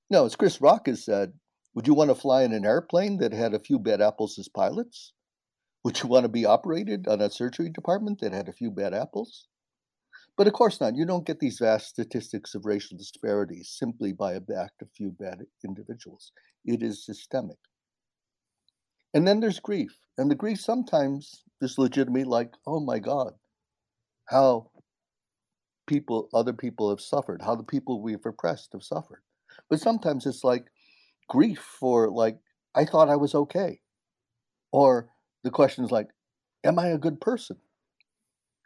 [0.09, 1.33] No, as Chris Rock has said,
[1.75, 4.49] would you want to fly in an airplane that had a few bad apples as
[4.49, 5.13] pilots?
[5.85, 8.95] Would you want to be operated on a surgery department that had a few bad
[8.95, 9.49] apples?
[10.37, 10.97] But of course not.
[10.97, 15.11] You don't get these vast statistics of racial disparities simply by a act of few
[15.11, 16.33] bad individuals.
[16.65, 17.59] It is systemic.
[19.15, 19.97] And then there's grief.
[20.19, 23.35] And the grief sometimes is legitimate, like, oh my God,
[24.27, 24.71] how
[25.87, 29.23] people, other people have suffered, how the people we've oppressed have suffered.
[29.71, 30.67] But sometimes it's like
[31.29, 32.39] grief for like,
[32.75, 33.81] I thought I was okay.
[34.73, 35.09] Or
[35.45, 36.09] the question is like,
[36.65, 37.57] am I a good person?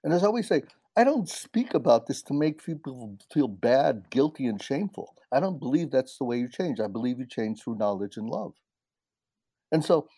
[0.04, 0.62] And as I always say,
[0.96, 5.14] I don't speak about this to make people feel bad, guilty, and shameful.
[5.32, 6.80] I don't believe that's the way you change.
[6.80, 8.54] I believe you change through knowledge and love.
[9.72, 10.08] And so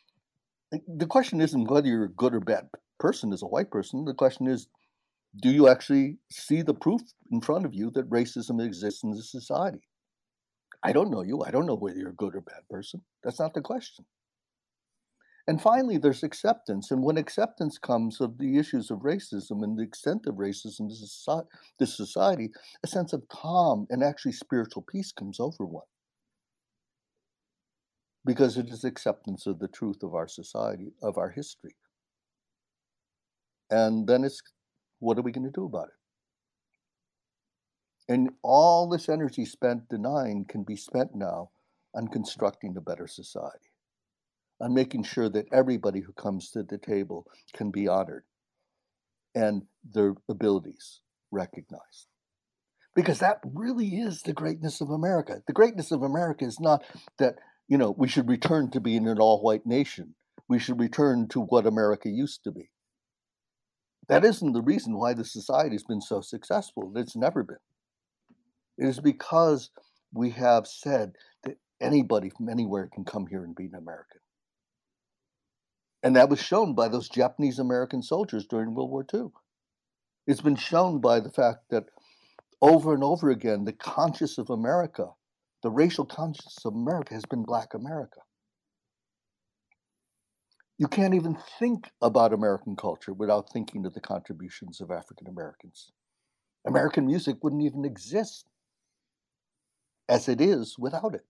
[0.73, 2.69] eh, the question isn't whether you're a good or bad
[2.99, 4.05] person as a white person.
[4.05, 4.69] The question is,
[5.43, 9.23] do you actually see the proof in front of you that racism exists in the
[9.23, 9.81] society?
[10.83, 11.43] I don't know you.
[11.43, 13.03] I don't know whether you're a good or bad person.
[13.23, 14.05] That's not the question.
[15.47, 16.91] And finally, there's acceptance.
[16.91, 20.89] And when acceptance comes of the issues of racism and the extent of racism in
[21.79, 22.51] this society,
[22.85, 25.87] a sense of calm and actually spiritual peace comes over one.
[28.25, 31.75] Because it is acceptance of the truth of our society, of our history.
[33.69, 34.41] And then it's
[35.01, 36.02] what are we going to do about it?
[38.09, 41.51] And all this energy spent denying can be spent now
[41.95, 43.71] on constructing a better society,
[44.61, 48.25] on making sure that everybody who comes to the table can be honored
[49.35, 51.01] and their abilities
[51.31, 52.09] recognized.
[52.95, 55.43] Because that really is the greatness of America.
[55.47, 56.85] The greatness of America is not
[57.19, 57.37] that,
[57.69, 60.15] you know, we should return to being an all white nation.
[60.49, 62.71] We should return to what America used to be.
[64.09, 66.93] That isn't the reason why the society has been so successful.
[66.97, 67.57] It's never been.
[68.79, 69.71] It is because
[70.13, 74.21] we have said that anybody from anywhere can come here and be an American.
[76.03, 79.29] And that was shown by those Japanese American soldiers during World War II.
[80.27, 81.85] It's been shown by the fact that
[82.61, 85.09] over and over again, the conscience of America,
[85.63, 88.21] the racial conscience of America has been Black America.
[90.79, 95.93] You can't even think about American culture without thinking of the contributions of African Americans.
[96.67, 98.47] American music wouldn't even exist
[100.09, 101.27] as it is without it.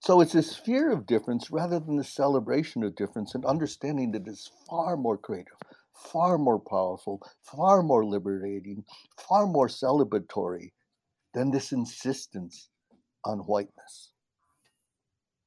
[0.00, 4.28] So it's this fear of difference rather than the celebration of difference and understanding that
[4.28, 5.56] it's far more creative,
[5.94, 8.84] far more powerful, far more liberating,
[9.16, 10.72] far more celebratory
[11.32, 12.68] than this insistence
[13.24, 14.12] on whiteness,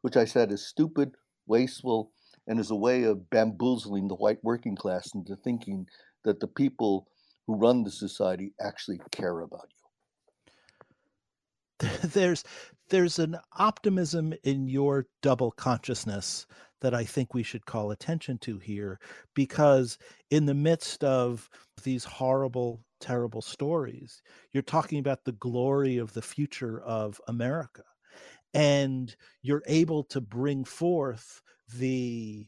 [0.01, 1.13] which I said is stupid,
[1.45, 2.11] wasteful,
[2.47, 5.85] and is a way of bamboozling the white working class into thinking
[6.23, 7.07] that the people
[7.45, 9.76] who run the society actually care about you.
[12.03, 12.43] There's
[12.89, 16.45] there's an optimism in your double consciousness
[16.79, 18.99] that I think we should call attention to here
[19.33, 19.97] because
[20.31, 21.49] in the midst of
[21.83, 24.21] these horrible terrible stories
[24.53, 27.83] you're talking about the glory of the future of America.
[28.53, 31.41] And you're able to bring forth
[31.77, 32.47] the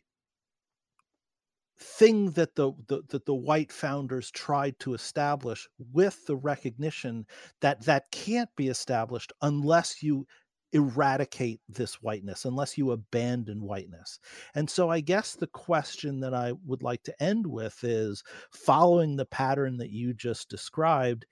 [1.80, 7.26] thing that the, the that the white founders tried to establish with the recognition
[7.62, 10.28] that that can't be established unless you
[10.74, 14.20] eradicate this whiteness unless you abandon whiteness.
[14.56, 19.16] And so i guess the question that i would like to end with is following
[19.16, 21.26] the pattern that you just described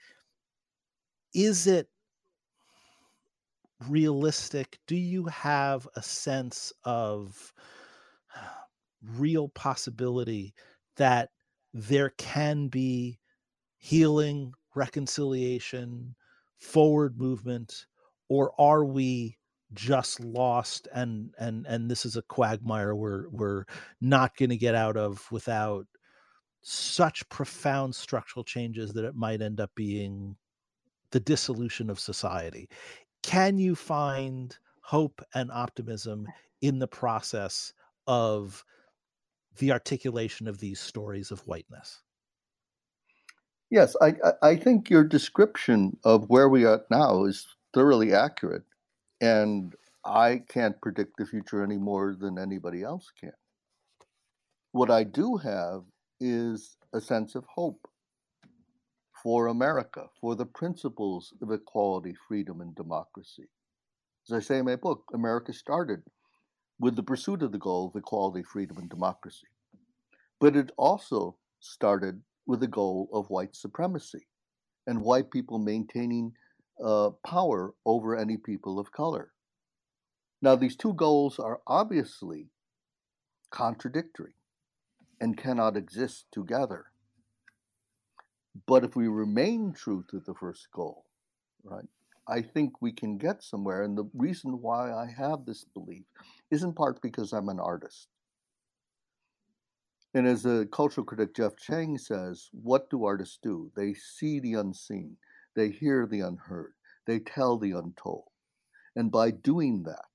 [1.34, 1.88] is it
[3.88, 4.80] realistic?
[4.88, 7.54] Do you have a sense of
[9.04, 10.54] real possibility
[10.96, 11.30] that
[11.74, 13.20] there can be
[13.78, 16.16] healing, reconciliation,
[16.58, 17.86] forward movement,
[18.30, 19.38] or are we
[19.74, 23.66] just lost and and and this is a quagmire we're we're
[24.00, 25.86] not going to get out of without
[26.62, 30.36] such profound structural changes that it might end up being
[31.12, 32.70] the dissolution of society?
[33.24, 36.28] Can you find hope and optimism
[36.62, 37.74] in the process
[38.08, 38.64] of
[39.58, 42.02] the articulation of these stories of whiteness.
[43.70, 48.64] Yes, I, I think your description of where we are now is thoroughly accurate.
[49.20, 53.34] And I can't predict the future any more than anybody else can.
[54.72, 55.84] What I do have
[56.20, 57.88] is a sense of hope
[59.22, 63.50] for America, for the principles of equality, freedom, and democracy.
[64.30, 66.04] As I say in my book, America started
[66.80, 69.48] with the pursuit of the goal of equality, freedom, and democracy.
[70.40, 74.28] But it also started with the goal of white supremacy
[74.86, 76.34] and white people maintaining
[76.84, 79.32] uh, power over any people of color.
[80.42, 82.50] Now, these two goals are obviously
[83.50, 84.36] contradictory
[85.20, 86.86] and cannot exist together.
[88.68, 91.06] But if we remain true to the first goal,
[91.64, 91.88] right,
[92.28, 93.84] I think we can get somewhere.
[93.84, 96.06] And the reason why I have this belief
[96.52, 98.08] is in part because I'm an artist.
[100.14, 103.72] And as the cultural critic Jeff Chang says, what do artists do?
[103.76, 105.18] They see the unseen,
[105.56, 106.74] they hear the unheard,
[107.06, 108.26] they tell the untold.
[108.96, 110.06] And by doing that,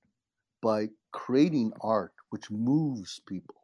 [0.62, 3.56] by creating art which moves people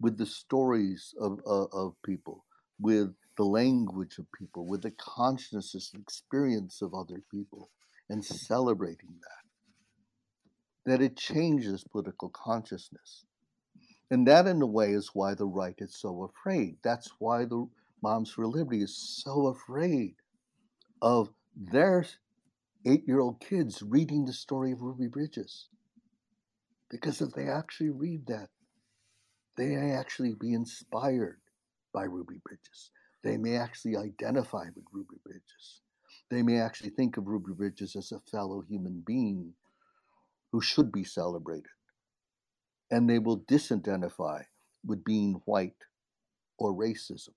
[0.00, 2.44] with the stories of, uh, of people,
[2.78, 7.70] with the language of people, with the consciousness and experience of other people,
[8.08, 9.39] and celebrating that.
[10.86, 13.24] That it changes political consciousness.
[14.10, 16.78] And that, in a way, is why the right is so afraid.
[16.82, 17.66] That's why the
[18.02, 20.14] Moms for Liberty is so afraid
[21.02, 22.04] of their
[22.86, 25.68] eight year old kids reading the story of Ruby Bridges.
[26.90, 28.48] Because if they actually read that,
[29.56, 31.40] they may actually be inspired
[31.92, 32.90] by Ruby Bridges.
[33.22, 35.82] They may actually identify with Ruby Bridges.
[36.30, 39.52] They may actually think of Ruby Bridges as a fellow human being
[40.52, 41.70] who should be celebrated.
[42.90, 44.44] And they will disidentify
[44.84, 45.76] with being white
[46.58, 47.30] or racism.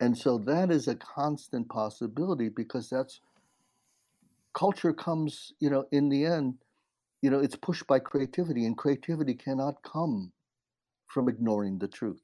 [0.00, 3.20] And so that is a constant possibility because that's
[4.54, 6.58] culture comes, you know, in the end,
[7.22, 10.32] you know, it's pushed by creativity, and creativity cannot come
[11.06, 12.22] from ignoring the truth.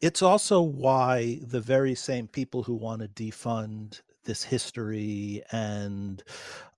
[0.00, 6.22] It's also why the very same people who want to defund this history and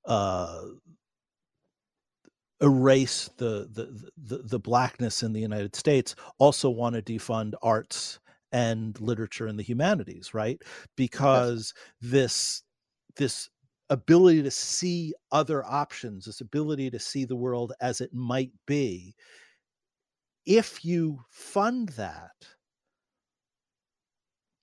[0.04, 0.62] uh,
[2.60, 8.20] erase the, the the the blackness in the United States also want to defund arts
[8.52, 10.62] and literature and the humanities, right?
[10.96, 12.12] Because yes.
[12.12, 12.62] this
[13.16, 13.50] this
[13.90, 19.14] ability to see other options, this ability to see the world as it might be,
[20.46, 22.32] if you fund that,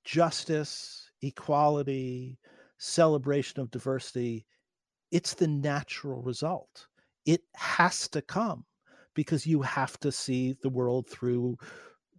[0.03, 2.37] justice, equality,
[2.77, 4.45] celebration of diversity,
[5.11, 6.87] it's the natural result.
[7.25, 8.65] It has to come
[9.13, 11.57] because you have to see the world through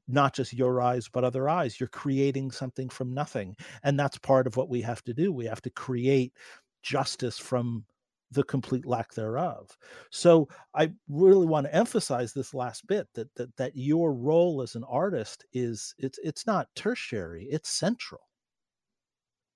[0.08, 1.78] not just your eyes but other eyes.
[1.78, 5.32] You're creating something from nothing and that's part of what we have to do.
[5.32, 6.32] We have to create
[6.82, 7.84] justice from
[8.32, 9.76] the complete lack thereof.
[10.10, 14.74] So i really want to emphasize this last bit that that, that your role as
[14.74, 18.22] an artist is it's it's not tertiary it's central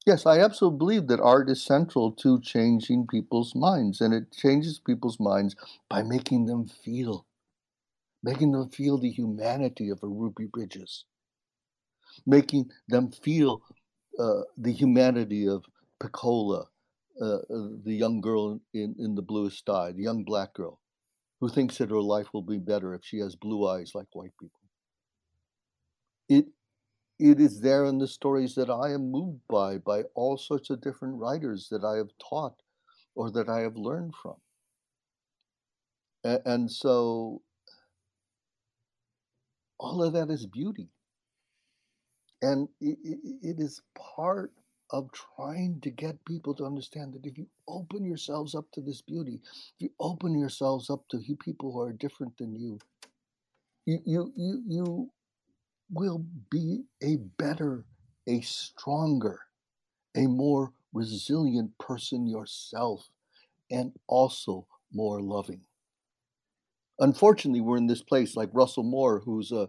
[0.06, 4.78] yes i absolutely believe that art is central to changing people's minds and it changes
[4.78, 5.56] people's minds
[5.88, 7.26] by making them feel
[8.22, 11.04] making them feel the humanity of a Ruby Bridges,
[12.26, 13.62] making them feel
[14.18, 15.64] uh, the humanity of
[16.00, 16.66] Pecola,
[17.20, 20.80] uh, uh, the young girl in, in the bluest eye, the young black girl,
[21.40, 24.34] who thinks that her life will be better if she has blue eyes like white
[24.40, 24.60] people.
[26.30, 26.46] It
[27.20, 30.80] it is there in the stories that I am moved by, by all sorts of
[30.80, 32.56] different writers that I have taught
[33.14, 34.36] or that I have learned from.
[36.24, 36.40] And,
[36.70, 37.42] so
[39.78, 40.88] all of that is beauty.
[42.42, 42.98] And it,
[43.42, 44.52] it is part
[44.90, 49.02] of trying to get people to understand that if you open yourselves up to this
[49.02, 52.78] beauty, if you open yourselves up to people who are different than you,
[53.86, 55.10] you you you, you
[55.92, 57.84] will be a better,
[58.26, 59.40] a stronger,
[60.16, 63.08] a more resilient person yourself,
[63.70, 65.60] and also more loving
[67.00, 69.68] unfortunately, we're in this place like Russell Moore, who's a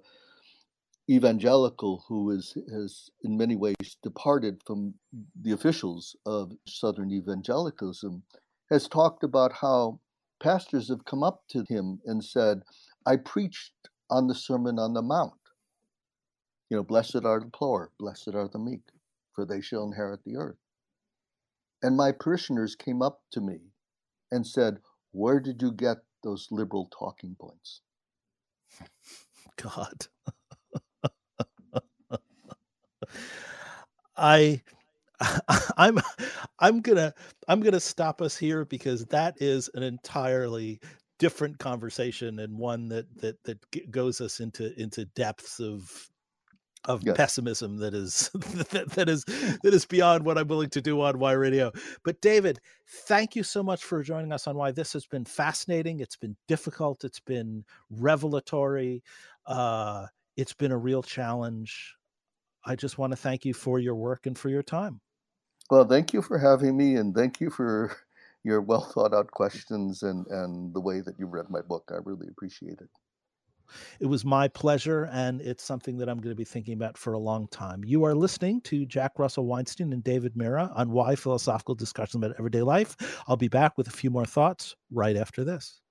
[1.09, 4.93] evangelical who is has in many ways departed from
[5.41, 8.23] the officials of Southern evangelicalism,
[8.69, 9.99] has talked about how
[10.41, 12.61] pastors have come up to him and said,
[13.05, 13.73] "I preached
[14.09, 15.33] on the Sermon on the Mount.
[16.71, 18.89] You know, blessed are the poor, blessed are the meek,
[19.33, 20.57] for they shall inherit the earth."
[21.83, 23.59] And my parishioners came up to me
[24.31, 24.81] and said,
[25.11, 27.81] Where did you get those liberal talking points.
[29.61, 30.07] God.
[34.15, 34.61] I
[35.77, 35.99] I'm
[36.59, 37.13] I'm gonna
[37.47, 40.79] I'm gonna stop us here because that is an entirely
[41.19, 46.10] different conversation and one that that that goes us into into depths of
[46.85, 47.15] of yes.
[47.15, 51.19] pessimism that is that, that is that is beyond what I'm willing to do on
[51.19, 51.71] Why Radio.
[52.03, 52.59] But David,
[53.05, 54.71] thank you so much for joining us on Why.
[54.71, 55.99] This has been fascinating.
[55.99, 57.03] It's been difficult.
[57.03, 59.03] It's been revelatory.
[59.45, 61.95] Uh, it's been a real challenge.
[62.65, 65.01] I just want to thank you for your work and for your time.
[65.69, 67.95] Well, thank you for having me, and thank you for
[68.43, 71.91] your well thought out questions and and the way that you read my book.
[71.91, 72.89] I really appreciate it.
[73.99, 77.13] It was my pleasure, and it's something that I'm going to be thinking about for
[77.13, 77.83] a long time.
[77.85, 82.35] You are listening to Jack Russell Weinstein and David Mura on Why Philosophical Discussions About
[82.37, 82.95] Everyday Life.
[83.27, 85.81] I'll be back with a few more thoughts right after this.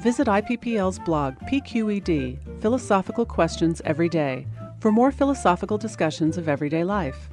[0.00, 4.46] Visit IPPL's blog, PQED Philosophical Questions Every Day,
[4.80, 7.28] for more philosophical discussions of everyday life.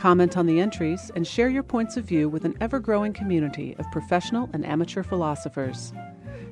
[0.00, 3.76] Comment on the entries and share your points of view with an ever growing community
[3.78, 5.92] of professional and amateur philosophers.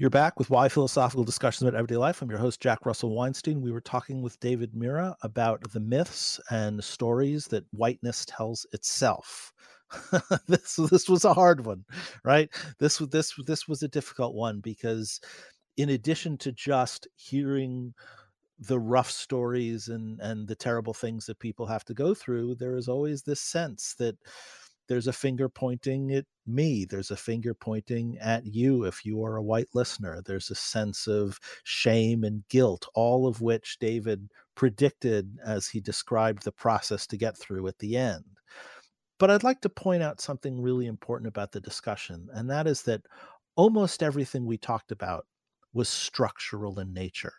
[0.00, 2.22] You're back with Why Philosophical Discussions About Everyday Life.
[2.22, 3.60] I'm your host, Jack Russell Weinstein.
[3.60, 9.52] We were talking with David Mura about the myths and stories that whiteness tells itself.
[10.48, 11.84] this this was a hard one,
[12.24, 12.48] right?
[12.78, 15.20] This this this was a difficult one because
[15.76, 17.92] in addition to just hearing
[18.58, 22.76] the rough stories and and the terrible things that people have to go through there
[22.76, 24.16] is always this sense that
[24.90, 29.36] there's a finger pointing at me there's a finger pointing at you if you are
[29.36, 30.20] a white listener.
[30.26, 36.42] There's a sense of shame and guilt all of which david predicted as he described
[36.42, 38.24] the process to get through at the end.
[39.20, 42.82] But i'd like to point out something really important about the discussion and that is
[42.82, 43.02] that
[43.54, 45.24] almost everything we talked about
[45.72, 47.34] was structural in nature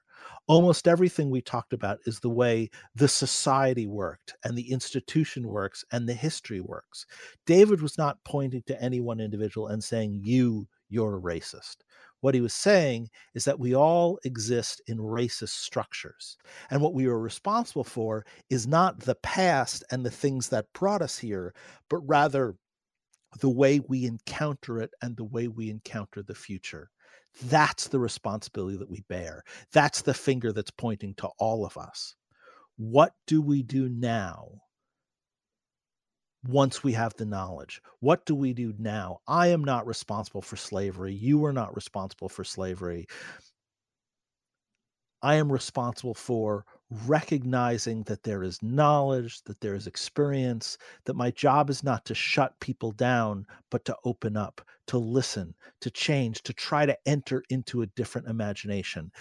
[0.47, 5.83] almost everything we talked about is the way the society worked and the institution works
[5.91, 7.05] and the history works.
[7.45, 11.77] David was not pointing to any one individual and saying, You, you're a racist.
[12.21, 16.37] What he was saying is that we all exist in racist structures.
[16.69, 21.01] And what we are responsible for is not the past and the things that brought
[21.01, 21.53] us here,
[21.89, 22.55] but rather
[23.39, 26.91] the way we encounter it and the way we encounter the future.
[27.43, 29.43] That's the responsibility that we bear.
[29.73, 32.15] That's the finger that's pointing to all of us.
[32.77, 34.61] What do we do now
[36.47, 37.81] once we have the knowledge?
[37.99, 39.19] What do we do now?
[39.27, 41.13] I am not responsible for slavery.
[41.13, 43.07] You are not responsible for slavery.
[45.21, 46.65] I am responsible for
[47.05, 52.15] recognizing that there is knowledge, that there is experience, that my job is not to
[52.15, 57.43] shut people down, but to open up, to listen, to change, to try to enter
[57.49, 59.11] into a different imagination.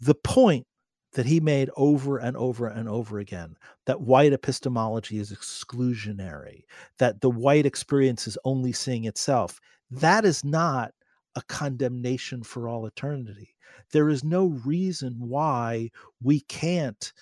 [0.00, 0.66] The point
[1.12, 3.56] that he made over and over and over again
[3.86, 6.64] that white epistemology is exclusionary,
[6.98, 9.60] that the white experience is only seeing itself,
[9.90, 10.92] that is not
[11.36, 13.54] a condemnation for all eternity
[13.92, 15.90] there is no reason why
[16.22, 17.12] we can't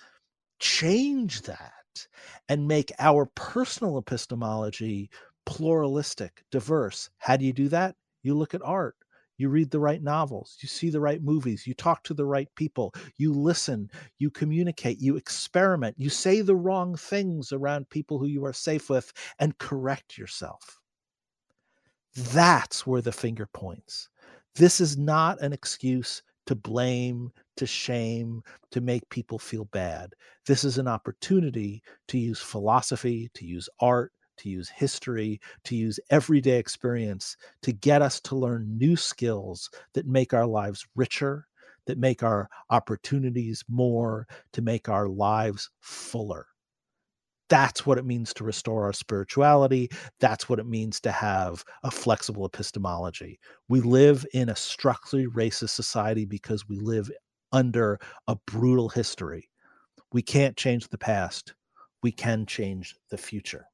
[0.59, 2.07] change that
[2.47, 5.09] and make our personal epistemology
[5.45, 7.09] pluralistic, diverse.
[7.17, 7.95] How do you do that?
[8.23, 8.95] You look at art.
[9.37, 12.49] You read the right novels, you see the right movies, you talk to the right
[12.55, 18.25] people, you listen, you communicate, you experiment, you say the wrong things around people who
[18.25, 20.78] you are safe with, and correct yourself.
[22.15, 24.09] That's where the finger points.
[24.55, 28.41] This is not an excuse to blame, to shame,
[28.71, 30.13] to make people feel bad.
[30.45, 35.99] This is an opportunity to use philosophy, to use art, to use history, to use
[36.09, 41.45] everyday experience to get us to learn new skills that make our lives richer,
[41.85, 46.47] that make our opportunities more, to make our lives fuller.
[47.49, 49.89] That's what it means to restore our spirituality.
[50.19, 53.39] That's what it means to have a flexible epistemology.
[53.67, 57.11] We live in a structurally racist society because we live
[57.51, 59.49] under a brutal history.
[60.13, 61.53] We can't change the past,
[62.01, 63.65] we can change the future.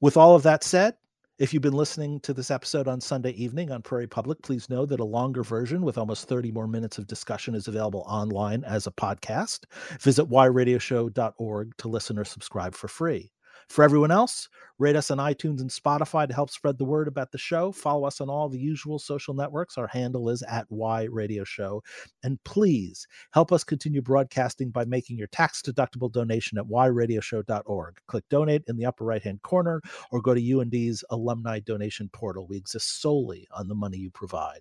[0.00, 0.94] With all of that said,
[1.42, 4.86] if you've been listening to this episode on Sunday evening on Prairie Public, please know
[4.86, 8.86] that a longer version with almost 30 more minutes of discussion is available online as
[8.86, 9.64] a podcast.
[10.00, 13.32] Visit whyradioshow.org to listen or subscribe for free.
[13.72, 17.32] For everyone else, rate us on iTunes and Spotify to help spread the word about
[17.32, 17.72] the show.
[17.72, 19.78] Follow us on all the usual social networks.
[19.78, 21.82] Our handle is at Why Radio Show.
[22.22, 27.96] And please help us continue broadcasting by making your tax deductible donation at whyradioshow.org.
[28.08, 29.80] Click donate in the upper right hand corner
[30.10, 32.46] or go to UND's alumni donation portal.
[32.46, 34.60] We exist solely on the money you provide.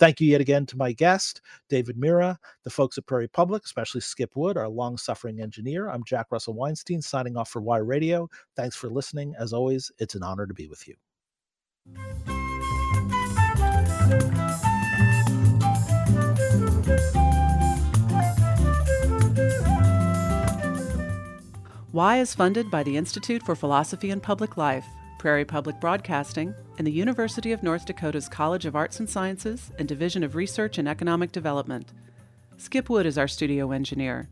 [0.00, 4.00] Thank you yet again to my guest, David Mura, the folks at Prairie Public, especially
[4.00, 5.88] Skip Wood, our long suffering engineer.
[5.88, 8.28] I'm Jack Russell Weinstein signing off for Y Radio.
[8.56, 9.34] Thanks for listening.
[9.38, 10.94] As always, it's an honor to be with you.
[21.90, 24.86] Why is funded by the Institute for Philosophy and Public Life,
[25.18, 29.88] Prairie Public Broadcasting, and the University of North Dakota's College of Arts and Sciences and
[29.88, 31.92] Division of Research and Economic Development.
[32.56, 34.28] Skip Wood is our studio engineer.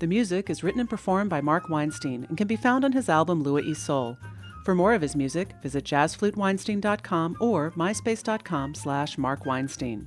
[0.00, 3.08] The music is written and performed by Mark Weinstein and can be found on his
[3.08, 4.18] album Lua e Sol.
[4.64, 10.06] For more of his music, visit jazzfluteweinstein.com or myspace.com slash markweinstein.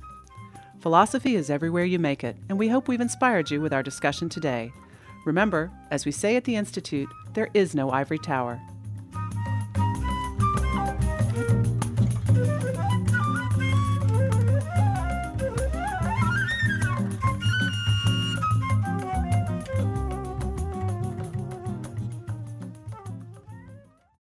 [0.80, 4.28] Philosophy is everywhere you make it, and we hope we've inspired you with our discussion
[4.28, 4.72] today.
[5.24, 8.60] Remember, as we say at the Institute, there is no ivory tower.